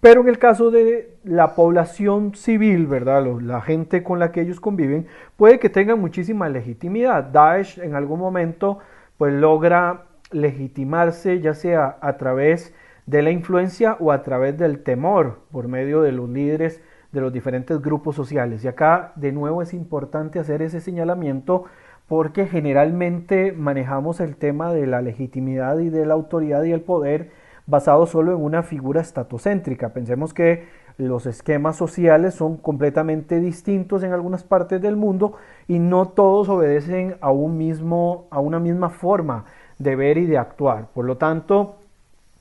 Pero 0.00 0.20
en 0.20 0.28
el 0.28 0.38
caso 0.38 0.70
de 0.70 1.16
la 1.24 1.54
población 1.54 2.34
civil, 2.34 2.86
¿verdad? 2.86 3.24
La 3.40 3.62
gente 3.62 4.02
con 4.02 4.18
la 4.18 4.32
que 4.32 4.42
ellos 4.42 4.60
conviven, 4.60 5.06
puede 5.36 5.58
que 5.58 5.70
tengan 5.70 5.98
muchísima 5.98 6.48
legitimidad. 6.50 7.24
Daesh 7.24 7.78
en 7.78 7.94
algún 7.94 8.20
momento 8.20 8.80
pues 9.16 9.32
logra 9.32 10.04
legitimarse 10.30 11.40
ya 11.40 11.54
sea 11.54 11.96
a 12.02 12.18
través 12.18 12.74
de 13.06 13.22
la 13.22 13.30
influencia 13.30 13.96
o 13.98 14.12
a 14.12 14.22
través 14.22 14.58
del 14.58 14.82
temor 14.82 15.40
por 15.50 15.68
medio 15.68 16.02
de 16.02 16.12
los 16.12 16.28
líderes 16.28 16.82
de 17.12 17.20
los 17.20 17.32
diferentes 17.32 17.80
grupos 17.80 18.16
sociales. 18.16 18.64
Y 18.64 18.68
acá 18.68 19.12
de 19.16 19.32
nuevo 19.32 19.62
es 19.62 19.74
importante 19.74 20.38
hacer 20.38 20.62
ese 20.62 20.80
señalamiento 20.80 21.64
porque 22.06 22.46
generalmente 22.46 23.52
manejamos 23.52 24.20
el 24.20 24.36
tema 24.36 24.72
de 24.72 24.86
la 24.86 25.02
legitimidad 25.02 25.78
y 25.78 25.90
de 25.90 26.06
la 26.06 26.14
autoridad 26.14 26.62
y 26.64 26.72
el 26.72 26.80
poder 26.80 27.30
basado 27.66 28.06
solo 28.06 28.32
en 28.32 28.42
una 28.42 28.62
figura 28.62 29.02
estatocéntrica. 29.02 29.90
Pensemos 29.90 30.32
que 30.32 30.66
los 30.96 31.26
esquemas 31.26 31.76
sociales 31.76 32.34
son 32.34 32.56
completamente 32.56 33.40
distintos 33.40 34.02
en 34.02 34.12
algunas 34.12 34.42
partes 34.42 34.80
del 34.80 34.96
mundo 34.96 35.34
y 35.68 35.78
no 35.78 36.08
todos 36.08 36.48
obedecen 36.48 37.16
a 37.20 37.30
un 37.30 37.56
mismo 37.58 38.26
a 38.30 38.40
una 38.40 38.58
misma 38.58 38.88
forma 38.88 39.44
de 39.78 39.94
ver 39.94 40.18
y 40.18 40.26
de 40.26 40.38
actuar. 40.38 40.88
Por 40.94 41.04
lo 41.04 41.18
tanto, 41.18 41.76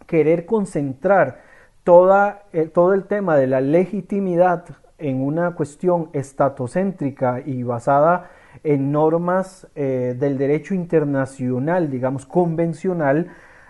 querer 0.07 0.45
concentrar 0.45 1.41
eh, 2.51 2.65
todo 2.73 2.93
el 2.93 3.05
tema 3.05 3.37
de 3.37 3.47
la 3.47 3.61
legitimidad 3.61 4.65
en 4.97 5.21
una 5.21 5.55
cuestión 5.55 6.09
estatocéntrica 6.11 7.41
y 7.45 7.63
basada 7.63 8.29
en 8.65 8.91
normas 8.91 9.67
eh, 9.73 10.13
del 10.19 10.37
derecho 10.37 10.73
internacional, 10.73 11.89
digamos, 11.89 12.25
convencional, 12.25 13.27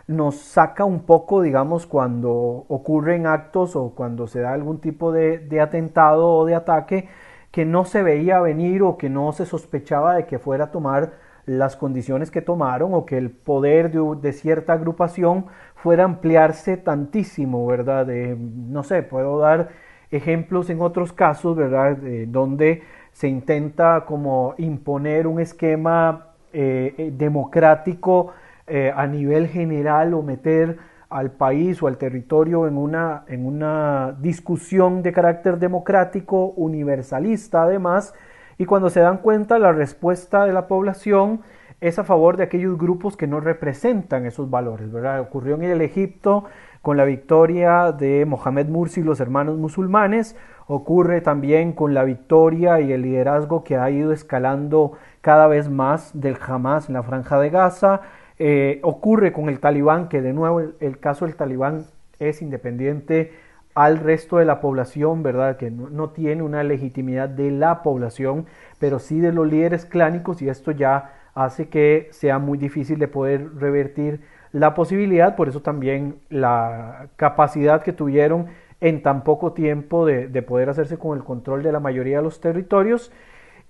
nos 0.07 0.37
saca 0.37 0.83
un 0.83 1.01
poco, 1.01 1.43
digamos, 1.43 1.85
cuando 1.85 2.31
ocurren 2.69 3.27
actos 3.27 3.75
o 3.75 3.91
cuando 3.93 4.25
se 4.25 4.39
da 4.39 4.51
algún 4.53 4.79
tipo 4.79 5.11
de 5.11 5.61
atentado 5.61 6.27
o 6.27 6.45
de 6.45 6.55
ataque 6.55 7.09
que 7.51 7.65
no 7.65 7.85
se 7.85 8.01
veía 8.01 8.39
venir 8.39 8.81
o 8.81 8.97
que 8.97 9.09
no 9.09 9.31
se 9.31 9.45
sospechaba 9.45 10.15
de 10.15 10.25
que 10.25 10.39
fuera 10.39 10.65
a 10.65 10.71
tomar 10.71 11.26
las 11.47 11.75
condiciones 11.75 12.29
que 12.29 12.43
tomaron 12.43 12.93
o 12.93 13.05
que 13.07 13.17
el 13.17 13.31
poder 13.31 13.91
de, 13.91 14.33
cierta 14.33 14.73
agrupación 14.73 15.47
fuera 15.75 16.03
ampliarse 16.03 16.77
tantísimo, 16.77 17.65
¿verdad? 17.65 18.05
no 18.05 18.83
sé, 18.83 19.01
puedo 19.01 19.39
dar 19.39 19.69
ejemplos 20.11 20.69
en 20.69 20.81
otros 20.81 21.13
casos, 21.13 21.55
¿verdad? 21.55 21.97
donde 22.27 22.83
se 23.17 23.27
intenta 23.27 24.05
como 24.05 24.53
imponer 24.59 25.25
un 25.25 25.39
esquema 25.39 26.27
eh, 26.53 26.93
eh, 26.97 27.11
democrático 27.17 28.31
eh, 28.67 28.91
a 28.95 29.05
nivel 29.05 29.47
general 29.47 30.13
o 30.13 30.21
meter 30.21 30.77
al 31.09 31.31
país 31.31 31.81
o 31.81 31.87
al 31.87 31.97
territorio 31.97 32.67
en 32.67 32.77
una, 32.77 33.23
en 33.27 33.45
una 33.45 34.15
discusión 34.19 35.01
de 35.03 35.13
carácter 35.13 35.57
democrático, 35.57 36.47
universalista 36.49 37.63
además, 37.63 38.13
y 38.57 38.65
cuando 38.65 38.89
se 38.89 38.99
dan 38.99 39.17
cuenta 39.17 39.59
la 39.59 39.71
respuesta 39.71 40.45
de 40.45 40.53
la 40.53 40.67
población 40.67 41.41
es 41.79 41.99
a 41.99 42.03
favor 42.03 42.37
de 42.37 42.43
aquellos 42.43 42.77
grupos 42.77 43.15
que 43.15 43.27
no 43.27 43.39
representan 43.39 44.25
esos 44.25 44.49
valores. 44.49 44.89
Ocurrió 45.21 45.55
en 45.55 45.63
el 45.63 45.81
Egipto 45.81 46.45
con 46.81 46.97
la 46.97 47.05
victoria 47.05 47.91
de 47.91 48.25
Mohamed 48.25 48.67
Mursi 48.67 49.01
y 49.01 49.03
los 49.03 49.19
hermanos 49.19 49.57
musulmanes, 49.57 50.35
ocurre 50.67 51.21
también 51.21 51.73
con 51.73 51.93
la 51.93 52.03
victoria 52.03 52.79
y 52.79 52.91
el 52.91 53.03
liderazgo 53.03 53.63
que 53.63 53.77
ha 53.77 53.89
ido 53.91 54.11
escalando 54.11 54.93
cada 55.21 55.47
vez 55.47 55.69
más 55.69 56.19
del 56.19 56.37
Hamas 56.45 56.87
en 56.87 56.93
la 56.93 57.03
franja 57.03 57.39
de 57.39 57.49
Gaza, 57.49 58.01
eh, 58.39 58.79
ocurre 58.83 59.33
con 59.33 59.49
el 59.49 59.59
talibán, 59.59 60.09
que 60.09 60.21
de 60.21 60.33
nuevo 60.33 60.61
el 60.79 60.99
caso 60.99 61.25
del 61.25 61.35
talibán 61.35 61.85
es 62.19 62.41
independiente 62.41 63.33
al 63.77 63.99
resto 63.99 64.37
de 64.37 64.45
la 64.45 64.59
población, 64.59 65.21
¿verdad? 65.21 65.55
Que 65.55 65.69
no, 65.69 66.09
tiene 66.09 66.41
una 66.41 66.63
legitimidad 66.63 67.29
de 67.29 67.51
la 67.51 67.83
población, 67.83 68.47
pero 68.79 68.97
sí 68.97 69.19
de 69.19 69.31
los 69.31 69.47
líderes 69.47 69.85
clánicos 69.85 70.41
y 70.41 70.49
esto 70.49 70.71
ya 70.71 71.13
hace 71.35 71.69
que 71.69 72.07
sea 72.09 72.39
muy 72.39 72.57
difícil 72.57 72.97
de 72.97 73.07
poder 73.07 73.53
revertir 73.59 74.21
la 74.51 74.73
posibilidad, 74.73 75.35
por 75.35 75.47
eso 75.47 75.61
también 75.61 76.15
la 76.29 77.09
capacidad 77.17 77.83
que 77.83 77.93
tuvieron 77.93 78.47
en 78.81 79.03
tan 79.03 79.23
poco 79.23 79.53
tiempo 79.53 80.07
de, 80.07 80.27
de 80.27 80.41
poder 80.41 80.71
hacerse 80.71 80.97
con 80.97 81.15
el 81.15 81.23
control 81.23 81.61
de 81.61 81.71
la 81.71 81.79
mayoría 81.79 82.17
de 82.17 82.23
los 82.23 82.41
territorios. 82.41 83.11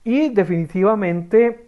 Y 0.06 0.30
definitivamente 0.30 1.68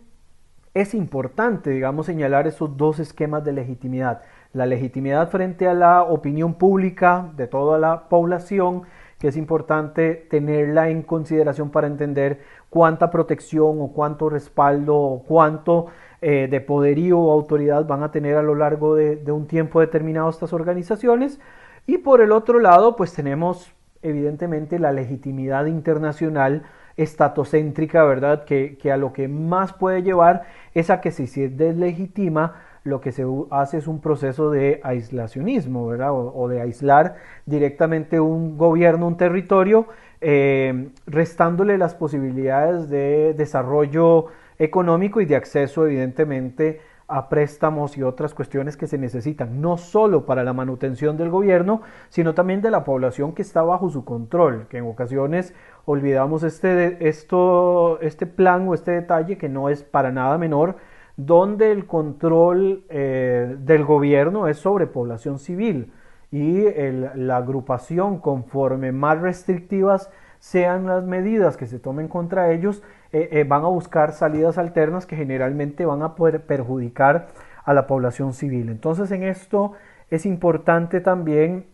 es 0.73 0.93
importante, 0.93 1.71
digamos, 1.71 2.05
señalar 2.05 2.47
esos 2.47 2.77
dos 2.77 2.99
esquemas 2.99 3.43
de 3.43 3.51
legitimidad 3.51 4.21
la 4.53 4.65
legitimidad 4.65 5.29
frente 5.29 5.67
a 5.67 5.73
la 5.73 6.03
opinión 6.03 6.55
pública 6.55 7.31
de 7.35 7.47
toda 7.47 7.77
la 7.77 8.09
población, 8.09 8.83
que 9.19 9.27
es 9.27 9.37
importante 9.37 10.15
tenerla 10.29 10.89
en 10.89 11.03
consideración 11.03 11.69
para 11.69 11.87
entender 11.87 12.39
cuánta 12.69 13.11
protección 13.11 13.81
o 13.81 13.91
cuánto 13.93 14.29
respaldo 14.29 14.95
o 14.95 15.23
cuánto 15.23 15.87
eh, 16.21 16.47
de 16.49 16.61
poderío 16.61 17.19
o 17.19 17.31
autoridad 17.31 17.85
van 17.85 18.03
a 18.03 18.11
tener 18.11 18.37
a 18.37 18.43
lo 18.43 18.55
largo 18.55 18.95
de, 18.95 19.31
un 19.31 19.47
tiempo 19.47 19.81
determinado 19.81 20.29
estas 20.29 20.53
organizaciones. 20.53 21.39
Y 21.85 21.99
por 21.99 22.21
el 22.21 22.31
otro 22.31 22.59
lado, 22.59 22.95
pues 22.95 23.13
tenemos 23.13 23.71
evidentemente 24.01 24.79
la 24.79 24.93
legitimidad 24.93 25.65
internacional 25.65 26.63
estatocéntrica, 26.97 28.03
¿verdad? 28.03 28.45
Que, 28.45 28.77
que 28.77 28.91
a 28.91 28.97
lo 28.97 29.13
que 29.13 29.27
más 29.27 29.73
puede 29.73 30.01
llevar 30.01 30.43
es 30.73 30.89
a 30.89 31.01
que 31.01 31.11
si 31.11 31.27
se 31.27 31.49
deslegitima 31.49 32.55
lo 32.83 33.01
que 33.01 33.11
se 33.11 33.25
hace 33.51 33.77
es 33.77 33.87
un 33.87 34.01
proceso 34.01 34.51
de 34.51 34.79
aislacionismo, 34.83 35.87
¿verdad? 35.87 36.11
O, 36.11 36.47
de 36.47 36.61
aislar 36.61 37.15
directamente 37.45 38.19
un 38.19 38.57
gobierno, 38.57 39.07
un 39.07 39.17
territorio, 39.17 39.87
eh, 40.21 40.89
restándole 41.05 41.77
las 41.77 41.95
posibilidades 41.95 42.89
de 42.89 43.33
desarrollo 43.37 44.27
económico 44.57 45.21
y 45.21 45.25
de 45.25 45.35
acceso, 45.35 45.85
evidentemente, 45.85 46.81
a 47.09 47.27
préstamos 47.27 47.97
y 47.97 48.03
otras 48.03 48.35
cuestiones 48.35 48.77
que 48.77 48.85
se 48.85 48.99
necesitan, 48.99 49.61
no 49.61 49.77
solo 49.77 50.25
para 50.25 50.43
la 50.43 50.53
manutención 50.53 51.17
del 51.17 51.31
gobierno, 51.31 51.81
sino 52.09 52.35
también 52.35 52.61
de 52.61 52.69
la 52.69 52.83
población 52.83 53.33
que 53.33 53.41
está 53.41 53.63
bajo 53.63 53.89
su 53.89 54.05
control, 54.05 54.67
que 54.69 54.77
en 54.77 54.85
ocasiones 54.85 55.55
olvidamos 55.85 56.43
este, 56.43 57.09
esto, 57.09 57.99
este 58.01 58.27
plan 58.27 58.67
o 58.67 58.75
este 58.75 58.91
detalle 58.91 59.39
que 59.39 59.49
no 59.49 59.69
es 59.69 59.83
para 59.83 60.11
nada 60.11 60.37
menor, 60.37 60.75
donde 61.19 61.73
el 61.73 61.85
control 61.85 62.85
eh, 62.87 63.57
del 63.59 63.83
gobierno 63.83 64.47
es 64.47 64.57
sobre 64.57 64.87
población 64.87 65.37
civil 65.37 65.91
y 66.31 66.63
la 67.15 67.35
agrupación 67.35 68.19
conforme 68.19 68.93
más 68.93 69.19
restrictivas 69.19 70.09
sean 70.39 70.87
las 70.87 71.03
medidas 71.03 71.57
que 71.57 71.67
se 71.67 71.77
tomen 71.77 72.07
contra 72.07 72.53
ellos, 72.53 72.81
eh, 73.11 73.27
eh, 73.33 73.43
van 73.43 73.65
a 73.65 73.67
buscar 73.67 74.13
salidas 74.13 74.57
alternas 74.57 75.05
que 75.05 75.17
generalmente 75.17 75.85
van 75.85 76.03
a 76.03 76.15
poder 76.15 76.45
perjudicar 76.45 77.27
a 77.65 77.73
la 77.73 77.85
población 77.85 78.31
civil. 78.31 78.69
Entonces 78.69 79.11
en 79.11 79.23
esto 79.23 79.73
es 80.09 80.25
importante 80.25 81.01
también 81.01 81.65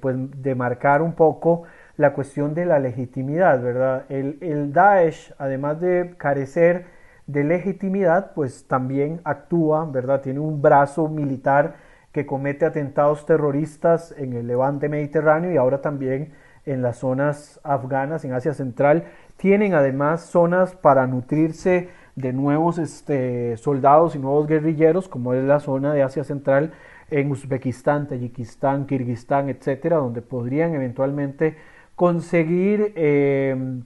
pues 0.00 0.16
demarcar 0.42 1.02
un 1.02 1.12
poco 1.12 1.62
la 1.96 2.14
cuestión 2.14 2.52
de 2.52 2.66
la 2.66 2.80
legitimidad, 2.80 3.62
¿verdad? 3.62 4.06
El, 4.08 4.36
el 4.40 4.72
Daesh, 4.72 5.32
además 5.38 5.80
de 5.80 6.14
carecer 6.18 6.86
de 7.26 7.44
legitimidad, 7.44 8.32
pues 8.34 8.66
también 8.66 9.20
actúa, 9.24 9.84
¿verdad? 9.90 10.20
Tiene 10.20 10.40
un 10.40 10.60
brazo 10.60 11.08
militar 11.08 11.76
que 12.12 12.26
comete 12.26 12.66
atentados 12.66 13.24
terroristas 13.26 14.14
en 14.18 14.34
el 14.34 14.46
levante 14.46 14.88
mediterráneo 14.88 15.50
y 15.52 15.56
ahora 15.56 15.80
también 15.80 16.32
en 16.66 16.82
las 16.82 16.98
zonas 16.98 17.60
afganas, 17.64 18.24
en 18.24 18.32
Asia 18.34 18.54
Central. 18.54 19.04
Tienen 19.36 19.74
además 19.74 20.22
zonas 20.22 20.74
para 20.74 21.06
nutrirse 21.06 21.88
de 22.14 22.32
nuevos 22.32 22.78
este, 22.78 23.56
soldados 23.56 24.14
y 24.14 24.18
nuevos 24.18 24.46
guerrilleros, 24.46 25.08
como 25.08 25.32
es 25.34 25.42
la 25.44 25.60
zona 25.60 25.94
de 25.94 26.02
Asia 26.02 26.24
Central 26.24 26.72
en 27.10 27.30
Uzbekistán, 27.30 28.08
Tayikistán, 28.08 28.86
Kirguistán, 28.86 29.48
etcétera, 29.48 29.96
donde 29.96 30.22
podrían 30.22 30.74
eventualmente 30.74 31.56
conseguir 31.94 32.92
eh, 32.96 33.82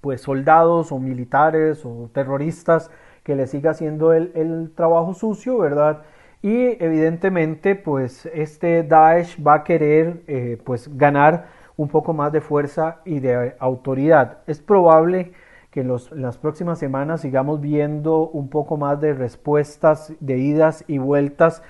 pues 0.00 0.22
soldados 0.22 0.92
o 0.92 0.98
militares 0.98 1.84
o 1.84 2.10
terroristas 2.12 2.90
que 3.22 3.36
le 3.36 3.46
siga 3.46 3.72
haciendo 3.72 4.12
el, 4.12 4.72
trabajo 4.74 5.14
sucio, 5.14 5.58
¿verdad? 5.58 6.02
Y 6.42 6.82
evidentemente 6.82 7.74
pues 7.74 8.26
este 8.32 8.82
Daesh 8.82 9.36
va 9.46 9.54
a 9.56 9.64
querer 9.64 10.22
eh, 10.26 10.58
pues 10.64 10.96
ganar 10.96 11.48
un 11.76 11.88
poco 11.88 12.12
más 12.12 12.32
de 12.32 12.40
fuerza 12.40 13.00
y 13.04 13.20
de 13.20 13.56
autoridad. 13.58 14.38
Es 14.46 14.60
probable 14.60 15.32
que 15.70 15.84
los, 15.84 16.10
las 16.12 16.38
próximas 16.38 16.78
semanas 16.78 17.20
sigamos 17.20 17.60
viendo 17.60 18.28
un 18.28 18.48
poco 18.48 18.76
más 18.76 19.00
de 19.00 19.12
respuestas, 19.14 20.12
de 20.20 20.38
idas 20.38 20.84
y 20.88 20.98
vueltas 20.98 21.62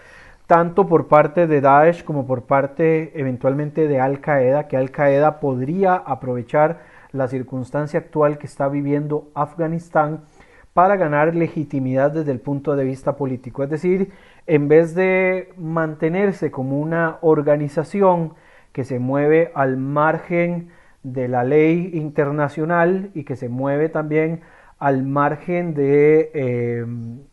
tanto 0.50 0.88
por 0.88 1.06
parte 1.06 1.46
de 1.46 1.60
Daesh 1.60 2.02
como 2.02 2.26
por 2.26 2.42
parte 2.42 3.12
eventualmente 3.14 3.86
de 3.86 4.00
Al 4.00 4.20
Qaeda, 4.20 4.66
que 4.66 4.76
Al 4.76 4.90
Qaeda 4.90 5.38
podría 5.38 5.94
aprovechar 5.94 6.80
la 7.12 7.28
circunstancia 7.28 8.00
actual 8.00 8.38
que 8.38 8.46
está 8.46 8.68
viviendo 8.68 9.30
Afganistán 9.34 10.20
para 10.72 10.96
ganar 10.96 11.34
legitimidad 11.34 12.12
desde 12.12 12.32
el 12.32 12.40
punto 12.40 12.76
de 12.76 12.84
vista 12.84 13.16
político. 13.16 13.62
Es 13.62 13.70
decir, 13.70 14.12
en 14.46 14.68
vez 14.68 14.94
de 14.94 15.52
mantenerse 15.56 16.50
como 16.50 16.78
una 16.78 17.18
organización 17.22 18.34
que 18.72 18.84
se 18.84 18.98
mueve 18.98 19.50
al 19.54 19.76
margen 19.76 20.70
de 21.02 21.28
la 21.28 21.44
ley 21.44 21.90
internacional 21.94 23.10
y 23.14 23.24
que 23.24 23.36
se 23.36 23.48
mueve 23.48 23.88
también 23.88 24.42
al 24.78 25.02
margen 25.04 25.74
de, 25.74 26.30
eh, 26.32 26.84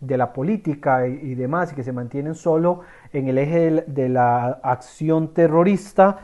de 0.02 0.18
la 0.18 0.34
política 0.34 1.08
y, 1.08 1.34
demás, 1.34 1.72
y 1.72 1.76
que 1.76 1.84
se 1.84 1.94
mantienen 1.94 2.36
solo 2.36 2.82
en 3.14 3.30
el 3.30 3.38
eje 3.38 3.86
de, 3.88 4.10
la 4.10 4.60
acción 4.64 5.34
terrorista, 5.34 6.18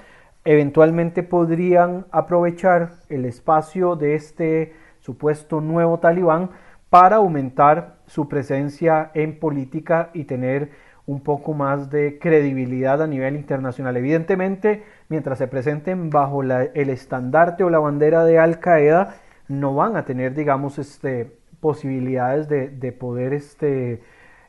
eventualmente 0.45 1.23
podrían 1.23 2.05
aprovechar 2.11 2.93
el 3.09 3.25
espacio 3.25 3.95
de 3.95 4.15
este 4.15 4.73
supuesto 4.99 5.61
nuevo 5.61 5.99
talibán 5.99 6.51
para 6.89 7.17
aumentar 7.17 7.97
su 8.05 8.29
presencia 8.29 9.11
en 9.13 9.39
política 9.39 10.09
y 10.13 10.25
tener 10.25 10.71
un 11.05 11.21
poco 11.21 11.53
más 11.53 11.89
de 11.89 12.17
credibilidad 12.19 13.01
a 13.01 13.07
nivel 13.07 13.35
internacional. 13.35 13.97
Evidentemente, 13.97 14.83
mientras 15.09 15.37
se 15.37 15.47
presenten 15.47 16.09
bajo 16.09 16.43
el 16.43 16.89
estandarte 16.89 17.63
o 17.63 17.69
la 17.69 17.79
bandera 17.79 18.23
de 18.23 18.39
Al 18.39 18.59
Qaeda, 18.59 19.15
no 19.47 19.75
van 19.75 19.97
a 19.97 20.05
tener, 20.05 20.33
digamos, 20.33 20.79
este, 20.79 21.31
posibilidades 21.59 22.47
de, 22.47 22.91
poder 22.91 23.33
este, 23.33 24.01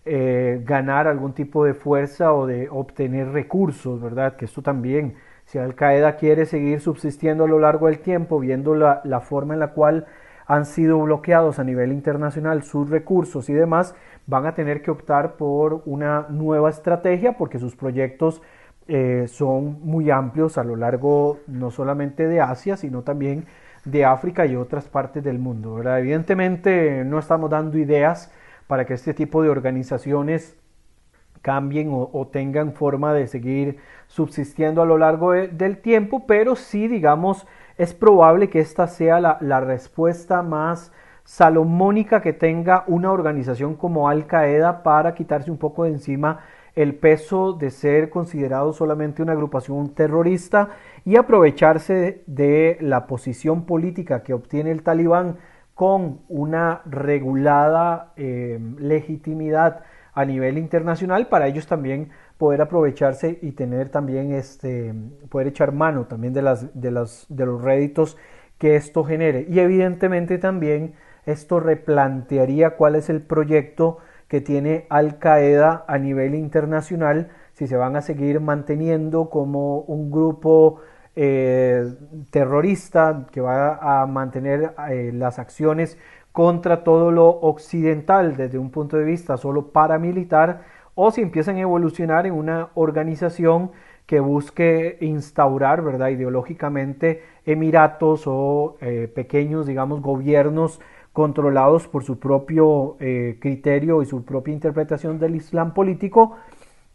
eh, 0.05 0.61
ganar 0.65 1.09
algún 1.09 1.33
tipo 1.33 1.65
de 1.65 1.75
fuerza 1.75 2.33
o 2.33 2.47
de 2.47 2.69
obtener 2.69 3.29
recursos, 3.31 4.01
¿verdad? 4.01 4.37
Que 4.37 4.45
esto 4.45 4.63
también, 4.63 5.15
si 5.45 5.59
Al 5.59 5.75
Qaeda 5.75 6.17
quiere 6.17 6.47
seguir 6.47 6.81
subsistiendo 6.81 7.45
a 7.45 7.49
lo 7.49 7.59
largo 7.59 7.87
del 7.87 7.99
tiempo, 7.99 8.41
viendo 8.41 8.75
la, 8.75 9.01
la 9.05 9.21
forma 9.21 9.55
en 9.55 9.61
la 9.61 9.69
cual 9.69 10.07
han 10.47 10.67
sido 10.67 11.01
bloqueados 11.01 11.59
a 11.59 11.65
nivel 11.65 11.93
internacional 11.93 12.63
sus 12.63 12.91
recursos 12.91 13.49
y 13.49 13.53
demás, 13.55 13.95
van 14.27 14.47
a 14.47 14.55
tener 14.55 14.83
que 14.83 14.91
optar 14.91 15.37
por 15.37 15.83
una 15.87 16.27
nueva 16.29 16.71
estrategia 16.71 17.37
porque 17.37 17.59
sus 17.59 17.77
proyectos 17.77 18.43
eh, 18.87 19.25
son 19.29 19.79
muy 19.83 20.11
amplios 20.11 20.59
a 20.59 20.65
lo 20.65 20.77
largo 20.77 21.41
no 21.47 21.71
solamente 21.71 22.27
de 22.29 22.41
Asia, 22.41 22.77
sino 22.77 23.03
también 23.03 23.47
de 23.85 24.05
África 24.05 24.47
y 24.47 24.57
otras 24.57 24.89
partes 24.89 25.25
del 25.25 25.39
mundo. 25.39 25.83
Evidentemente 25.83 27.05
no 27.05 27.19
estamos 27.19 27.51
dando 27.51 27.79
ideas 27.79 28.31
para 28.67 28.85
que 28.85 28.95
este 28.95 29.15
tipo 29.15 29.43
de 29.43 29.49
organizaciones 29.51 30.57
cambien 31.43 31.91
o, 31.93 32.27
tengan 32.33 32.73
forma 32.73 33.13
de 33.13 33.27
seguir 33.27 33.79
subsistiendo 34.07 34.83
a 34.83 34.87
lo 34.87 34.99
largo 34.99 35.33
del 35.33 35.79
tiempo, 35.79 36.27
pero 36.27 36.57
sí, 36.57 36.89
digamos, 36.89 37.47
es 37.79 37.95
probable 37.95 38.49
que 38.49 38.61
esta 38.61 38.87
sea 38.87 39.21
la, 39.21 39.39
la 39.41 39.61
respuesta 39.61 40.43
más 40.43 40.93
salomónica 41.25 42.21
que 42.21 42.33
tenga 42.33 42.85
una 42.87 43.11
organización 43.11 43.75
como 43.75 44.09
Al 44.09 44.27
Qaeda 44.27 44.83
para 44.83 45.15
quitarse 45.15 45.51
un 45.51 45.59
poco 45.59 45.85
de 45.85 45.91
encima 45.91 46.41
el 46.75 46.95
peso 46.97 47.53
de 47.53 47.71
ser 47.71 48.11
considerado 48.11 48.73
solamente 48.73 49.23
una 49.23 49.33
agrupación 49.33 49.95
terrorista 49.95 50.71
y 51.05 51.17
aprovecharse 51.17 52.23
de 52.27 52.79
la 52.81 53.07
posición 53.07 53.65
política 53.65 54.23
que 54.23 54.35
obtiene 54.35 54.71
el 54.71 54.83
talibán 54.83 55.37
con 55.75 56.21
una 56.29 56.83
regulada 56.85 58.13
eh, 58.17 58.59
legitimidad 58.79 59.81
a 60.13 60.25
nivel 60.25 60.59
internacional 60.59 61.29
para 61.29 61.47
ellos 61.47 61.67
también 61.67 62.11
poder 62.39 62.63
aprovecharse 62.63 63.39
y 63.43 63.53
tener 63.53 63.89
también 63.89 64.33
este 64.33 64.95
poder 65.29 65.49
echar 65.49 65.73
mano 65.73 66.07
también 66.07 66.33
de 66.33 66.43
las 66.43 66.81
de 66.81 66.91
las 66.91 67.27
de 67.29 67.47
los 67.47 67.63
réditos 67.63 68.17
que 68.59 68.77
esto 68.77 69.05
genere. 69.05 69.47
Y 69.49 69.61
evidentemente 69.61 70.39
también 70.39 70.95
esto 71.27 71.61
replantearía 71.61 72.77
cuál 72.77 72.97
es 72.97 73.09
el 73.09 73.23
proyecto 73.23 73.99
que 74.29 74.41
tiene 74.41 74.87
Al 74.89 75.19
Qaeda 75.19 75.85
a 75.87 75.99
nivel 75.99 76.35
internacional, 76.35 77.31
si 77.53 77.67
se 77.67 77.77
van 77.77 77.97
a 77.97 78.03
seguir 78.03 78.41
manteniendo 78.41 79.31
como 79.31 79.81
un 79.81 80.11
grupo 80.11 80.81
eh, 81.17 81.95
terrorista 82.31 83.27
que 83.31 83.41
va 83.41 84.03
a 84.03 84.07
mantener 84.07 84.75
eh, 84.91 85.13
las 85.15 85.39
acciones 85.39 85.97
contra 86.33 86.83
todo 86.83 87.13
lo 87.13 87.29
occidental 87.29 88.37
desde 88.37 88.59
un 88.59 88.71
punto 88.71 88.97
de 88.97 89.05
vista 89.05 89.37
solo 89.37 89.71
paramilitar 89.71 90.63
o 90.95 91.11
si 91.11 91.21
empiezan 91.23 91.57
a 91.57 91.61
evolucionar 91.61 92.27
en 92.27 92.35
una 92.35 92.69
organización 92.75 93.71
que 94.07 94.21
busque 94.21 94.99
instaurar, 95.01 95.83
¿verdad?, 95.83 96.09
ideológicamente 96.09 97.23
emiratos 97.47 98.25
o 98.27 98.77
eh, 98.81 99.11
pequeños, 99.13 99.67
digamos, 99.67 100.03
gobiernos 100.03 100.81
controlados 101.13 101.89
por 101.89 102.05
su 102.05 102.19
propio 102.19 102.97
eh, 103.01 103.39
criterio 103.41 104.03
y 104.03 104.07
su 104.07 104.25
propia 104.25 104.53
interpretación 104.53 105.19
del 105.19 105.37
Islam 105.37 105.73
político, 105.73 106.37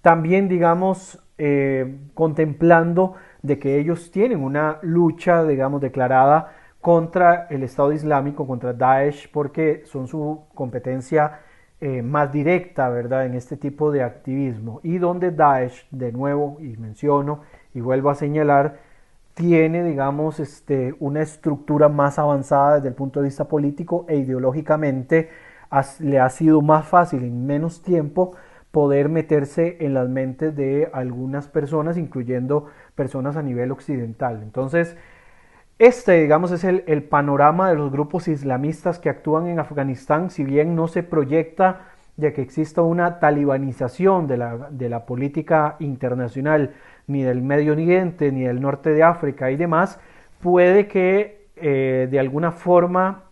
también 0.01 0.47
digamos 0.49 1.23
eh, 1.38 1.97
contemplando 2.13 3.15
de 3.41 3.59
que 3.59 3.79
ellos 3.79 4.12
tienen 4.12 4.43
una 4.43 4.79
lucha 4.81 5.45
digamos 5.45 5.79
declarada 5.79 6.53
contra 6.81 7.47
el 7.49 7.63
Estado 7.63 7.93
Islámico, 7.93 8.45
contra 8.45 8.73
Daesh, 8.73 9.31
porque 9.31 9.83
son 9.85 10.07
su 10.07 10.43
competencia 10.53 11.39
eh, 11.82 12.02
más 12.02 12.32
directa, 12.32 12.89
¿verdad?, 12.89 13.26
en 13.26 13.36
este 13.36 13.58
tipo 13.58 13.92
de 13.92 14.04
activismo. 14.04 14.82
Y 14.84 14.98
donde 14.98 15.32
Daesh, 15.32 15.88
de 15.92 16.12
nuevo, 16.12 16.58
y 16.60 16.78
menciono 16.78 17.42
y 17.74 17.82
vuelvo 17.82 18.10
a 18.10 18.15
señalar, 18.15 18.80
tiene, 19.34 19.84
digamos, 19.84 20.39
este, 20.39 20.96
una 21.00 21.22
estructura 21.22 21.88
más 21.88 22.20
avanzada 22.20 22.76
desde 22.76 22.89
el 22.89 22.96
punto 22.96 23.22
de 23.22 23.28
vista 23.28 23.46
político 23.46 24.06
e 24.10 24.18
ideológicamente 24.18 25.30
le 26.00 26.20
ha 26.20 26.30
sido 26.30 26.62
más 26.62 26.88
fácil 26.88 27.24
en 27.24 27.46
menos 27.46 27.82
tiempo 27.82 28.36
poder 28.72 29.10
meterse 29.10 29.78
en 29.80 29.94
las 29.94 30.10
mentes 30.10 30.56
de 30.56 30.89
algunas 30.94 31.48
personas, 31.48 31.98
incluyendo 31.98 32.68
personas 32.96 33.36
a 33.36 33.42
nivel 33.42 33.72
occidental. 33.72 34.42
Entonces, 34.44 34.96
este, 35.80 36.22
digamos, 36.22 36.52
es 36.52 36.63
el, 36.63 37.04
panorama 37.04 37.70
de 37.70 37.76
los 37.76 37.92
grupos 37.92 38.28
islamistas 38.28 39.00
que 39.00 39.10
actúan 39.10 39.48
en 39.48 39.60
Afganistán, 39.60 40.30
si 40.30 40.44
bien 40.44 40.76
no 40.76 40.88
se 40.88 41.04
proyecta 41.04 41.88
de 42.18 42.34
que 42.34 42.42
exista 42.42 42.82
una 42.82 43.20
talibanización 43.20 44.28
de 44.28 44.38
la, 44.89 45.06
política 45.06 45.78
internacional, 45.80 46.74
ni 47.08 47.24
del 47.24 47.42
Medio 47.42 47.72
Oriente, 47.72 48.32
ni 48.32 48.44
del 48.44 48.62
norte 48.62 48.92
de 48.92 49.04
África 49.04 49.52
y 49.52 49.56
demás, 49.56 50.00
puede 50.42 50.88
que 50.88 51.48
eh, 51.56 52.08
de 52.12 52.20
alguna 52.20 52.52
forma 52.52 53.24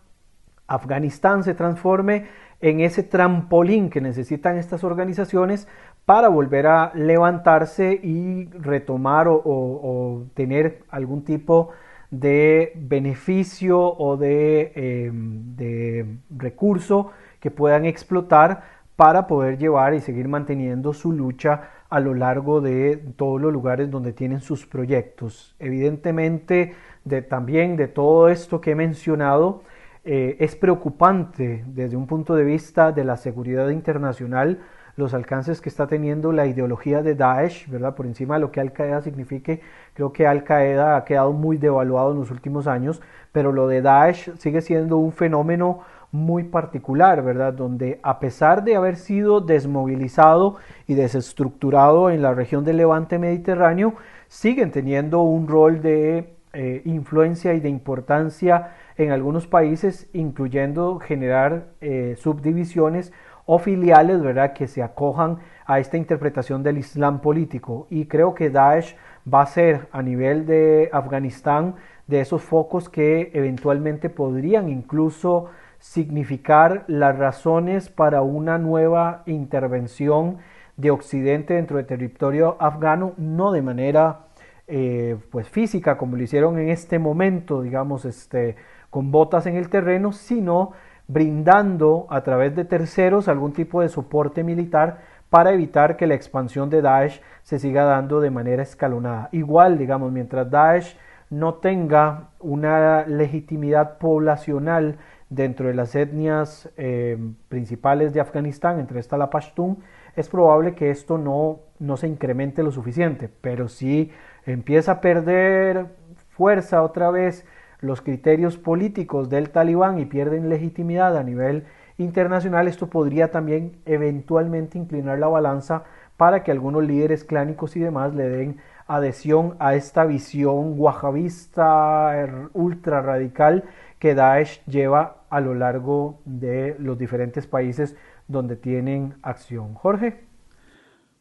Afganistán 0.66 1.44
se 1.44 1.54
transforme 1.54 2.26
en 2.60 2.80
ese 2.80 3.02
trampolín 3.02 3.90
que 3.90 4.00
necesitan 4.00 4.56
estas 4.56 4.84
organizaciones 4.84 5.68
para 6.04 6.28
volver 6.28 6.66
a 6.66 6.92
levantarse 6.94 7.92
y 8.02 8.46
retomar 8.46 9.26
o, 9.28 10.24
tener 10.34 10.82
algún 10.88 11.22
tipo 11.22 11.68
de 11.68 11.87
beneficio 12.10 13.80
o 13.80 14.16
de, 14.16 14.72
em, 14.74 15.56
de 15.56 16.06
recurso 16.36 17.10
que 17.40 17.50
puedan 17.50 17.84
explotar 17.84 18.62
para 18.96 19.26
poder 19.26 19.58
llevar 19.58 19.94
y 19.94 20.00
seguir 20.00 20.26
manteniendo 20.26 20.92
su 20.92 21.12
lucha 21.12 21.70
a 21.88 22.00
lo 22.00 22.14
largo 22.14 22.60
de 22.60 22.96
todos 23.16 23.40
los 23.40 23.52
lugares 23.52 23.90
donde 23.90 24.12
tienen 24.12 24.40
sus 24.40 24.66
proyectos. 24.66 25.54
Evidentemente, 25.58 26.74
de, 27.04 27.22
también 27.22 27.76
de 27.76 27.88
todo 27.88 28.28
esto 28.28 28.60
que 28.60 28.72
he 28.72 28.74
mencionado, 28.74 29.62
eh, 30.04 30.36
es 30.40 30.56
preocupante 30.56 31.64
desde 31.66 31.96
un 31.96 32.06
punto 32.06 32.34
de 32.34 32.44
vista 32.44 32.92
de 32.92 33.04
la 33.04 33.16
seguridad 33.16 33.68
internacional 33.68 34.58
los 34.98 35.14
alcances 35.14 35.60
que 35.60 35.68
está 35.68 35.86
teniendo 35.86 36.32
la 36.32 36.46
ideología 36.46 37.02
de 37.02 37.14
Daesh, 37.14 37.68
¿verdad? 37.70 37.94
Por 37.94 38.04
encima 38.04 38.34
de 38.34 38.40
lo 38.40 38.50
que 38.50 38.60
Al 38.60 38.72
Qaeda 38.72 39.00
signifique, 39.00 39.60
creo 39.94 40.12
que 40.12 40.26
Al 40.26 40.42
Qaeda 40.42 40.96
ha 40.96 41.04
quedado 41.04 41.32
muy 41.32 41.56
devaluado 41.56 42.10
en 42.10 42.18
los 42.18 42.32
últimos 42.32 42.66
años, 42.66 43.00
pero 43.30 43.52
lo 43.52 43.68
de 43.68 43.80
Daesh 43.80 44.34
sigue 44.38 44.60
siendo 44.60 44.96
un 44.96 45.12
fenómeno 45.12 45.80
muy 46.10 46.42
particular, 46.42 47.22
¿verdad? 47.22 47.52
Donde 47.52 48.00
a 48.02 48.18
pesar 48.18 48.64
de 48.64 48.74
haber 48.74 48.96
sido 48.96 49.40
desmovilizado 49.40 50.56
y 50.88 50.94
desestructurado 50.94 52.10
en 52.10 52.20
la 52.20 52.34
región 52.34 52.64
del 52.64 52.78
levante 52.78 53.20
mediterráneo, 53.20 53.94
siguen 54.26 54.72
teniendo 54.72 55.22
un 55.22 55.46
rol 55.46 55.80
de 55.80 56.34
eh, 56.54 56.82
influencia 56.86 57.54
y 57.54 57.60
de 57.60 57.68
importancia 57.68 58.72
en 58.96 59.12
algunos 59.12 59.46
países, 59.46 60.08
incluyendo 60.12 60.98
generar 60.98 61.68
eh, 61.80 62.16
subdivisiones 62.18 63.12
o 63.50 63.58
filiales, 63.58 64.20
¿verdad?, 64.20 64.52
que 64.52 64.66
se 64.66 64.82
acojan 64.82 65.38
a 65.64 65.78
esta 65.78 65.96
interpretación 65.96 66.62
del 66.62 66.76
Islam 66.76 67.22
político. 67.22 67.86
Y 67.88 68.04
creo 68.04 68.34
que 68.34 68.50
Daesh 68.50 68.94
va 69.26 69.40
a 69.40 69.46
ser 69.46 69.88
a 69.90 70.02
nivel 70.02 70.44
de 70.44 70.90
Afganistán 70.92 71.76
de 72.06 72.20
esos 72.20 72.42
focos 72.42 72.90
que 72.90 73.30
eventualmente 73.32 74.10
podrían 74.10 74.68
incluso 74.68 75.46
significar 75.78 76.84
las 76.88 77.16
razones 77.16 77.88
para 77.88 78.20
una 78.20 78.58
nueva 78.58 79.22
intervención 79.24 80.36
de 80.76 80.90
Occidente 80.90 81.54
dentro 81.54 81.78
del 81.78 81.86
territorio 81.86 82.58
afgano, 82.60 83.14
no 83.16 83.50
de 83.50 83.62
manera 83.62 84.26
eh, 84.66 85.16
pues 85.30 85.48
física 85.48 85.96
como 85.96 86.16
lo 86.16 86.22
hicieron 86.22 86.58
en 86.58 86.68
este 86.68 86.98
momento, 86.98 87.62
digamos, 87.62 88.04
este, 88.04 88.56
con 88.90 89.10
botas 89.10 89.46
en 89.46 89.56
el 89.56 89.70
terreno, 89.70 90.12
sino 90.12 90.72
brindando 91.08 92.06
a 92.10 92.22
través 92.22 92.54
de 92.54 92.64
terceros 92.64 93.28
algún 93.28 93.52
tipo 93.52 93.80
de 93.80 93.88
soporte 93.88 94.44
militar 94.44 95.00
para 95.30 95.52
evitar 95.52 95.96
que 95.96 96.06
la 96.06 96.14
expansión 96.14 96.70
de 96.70 96.82
Daesh 96.82 97.20
se 97.42 97.58
siga 97.58 97.84
dando 97.84 98.20
de 98.20 98.30
manera 98.30 98.62
escalonada. 98.62 99.28
Igual, 99.32 99.78
digamos, 99.78 100.12
mientras 100.12 100.50
Daesh 100.50 100.96
no 101.30 101.54
tenga 101.54 102.28
una 102.38 103.06
legitimidad 103.06 103.98
poblacional 103.98 104.96
dentro 105.28 105.68
de 105.68 105.74
las 105.74 105.94
etnias 105.94 106.70
eh, 106.76 107.18
principales 107.48 108.14
de 108.14 108.20
Afganistán, 108.20 108.78
entre 108.78 109.00
esta 109.00 109.18
la 109.18 109.28
Pashtun, 109.28 109.78
es 110.16 110.28
probable 110.28 110.74
que 110.74 110.90
esto 110.90 111.18
no, 111.18 111.60
no 111.78 111.96
se 111.96 112.08
incremente 112.08 112.62
lo 112.62 112.72
suficiente, 112.72 113.28
pero 113.28 113.68
si 113.68 114.10
empieza 114.46 114.92
a 114.92 115.00
perder 115.00 115.86
fuerza 116.30 116.82
otra 116.82 117.10
vez 117.10 117.46
los 117.80 118.00
criterios 118.00 118.56
políticos 118.56 119.28
del 119.28 119.50
talibán 119.50 119.98
y 119.98 120.04
pierden 120.04 120.48
legitimidad 120.48 121.16
a 121.16 121.22
nivel 121.22 121.64
internacional, 121.96 122.68
esto 122.68 122.88
podría 122.88 123.30
también 123.30 123.76
eventualmente 123.86 124.78
inclinar 124.78 125.18
la 125.18 125.28
balanza 125.28 125.84
para 126.16 126.42
que 126.42 126.50
algunos 126.50 126.84
líderes 126.84 127.24
clánicos 127.24 127.76
y 127.76 127.80
demás 127.80 128.14
le 128.14 128.28
den 128.28 128.56
adhesión 128.86 129.54
a 129.58 129.74
esta 129.74 130.04
visión 130.04 130.74
wahabista 130.76 132.18
er, 132.18 132.48
ultra 132.54 133.02
radical 133.02 133.64
que 133.98 134.14
Daesh 134.14 134.64
lleva 134.66 135.22
a 135.30 135.40
lo 135.40 135.54
largo 135.54 136.20
de 136.24 136.74
los 136.78 136.98
diferentes 136.98 137.46
países 137.46 137.96
donde 138.26 138.56
tienen 138.56 139.14
acción. 139.22 139.74
Jorge. 139.74 140.27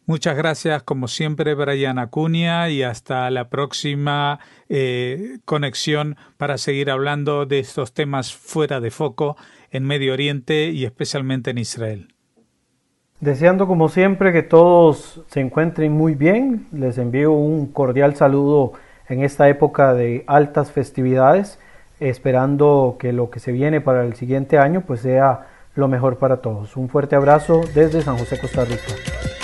Muchas 0.08 0.38
gracias, 0.38 0.84
como 0.84 1.10
siempre, 1.10 1.54
Brian 1.54 2.00
Acuña, 2.00 2.70
y 2.70 2.82
hasta 2.82 3.30
la 3.30 3.50
próxima 3.50 4.39
eh, 4.70 5.39
conexión 5.43 6.15
para 6.38 6.58
seguir 6.58 6.89
hablando 6.89 7.46
de 7.46 7.60
estos 7.60 7.93
temas 7.93 8.34
fuera 8.34 8.80
de 8.80 8.89
foco 8.89 9.36
en 9.70 9.84
Medio 9.84 10.13
Oriente 10.13 10.70
y 10.70 10.86
especialmente 10.86 11.52
en 11.52 11.58
Israel. 11.58 12.13
Deseando, 13.20 13.67
como 13.67 13.89
siempre, 13.89 14.32
que 14.32 14.43
todos 14.43 15.26
se 15.28 15.41
encuentren 15.41 15.91
muy 15.91 16.15
bien, 16.15 16.67
les 16.72 16.98
envío 16.98 17.34
un 17.34 17.65
cordial 17.65 18.15
saludo 18.15 18.72
en 19.10 19.26
esta 19.26 19.50
época 19.50 19.93
de 19.93 20.24
altas 20.26 20.72
festividades, 20.72 21.60
esperando 22.00 22.96
que 22.98 23.12
lo 23.12 23.30
que 23.30 23.41
se 23.41 23.52
viene 23.52 23.82
para 23.82 24.06
el 24.06 24.15
siguiente 24.15 24.58
año 24.58 24.86
pues 24.88 25.02
sea 25.02 25.48
lo 25.76 25.89
mejor 25.89 26.17
para 26.17 26.38
todos. 26.38 26.78
Un 26.78 26.88
fuerte 26.88 27.17
abrazo 27.17 27.60
desde 27.76 28.02
San 28.02 28.17
José, 28.17 28.39
Costa 28.39 28.63
Rica. 28.63 29.37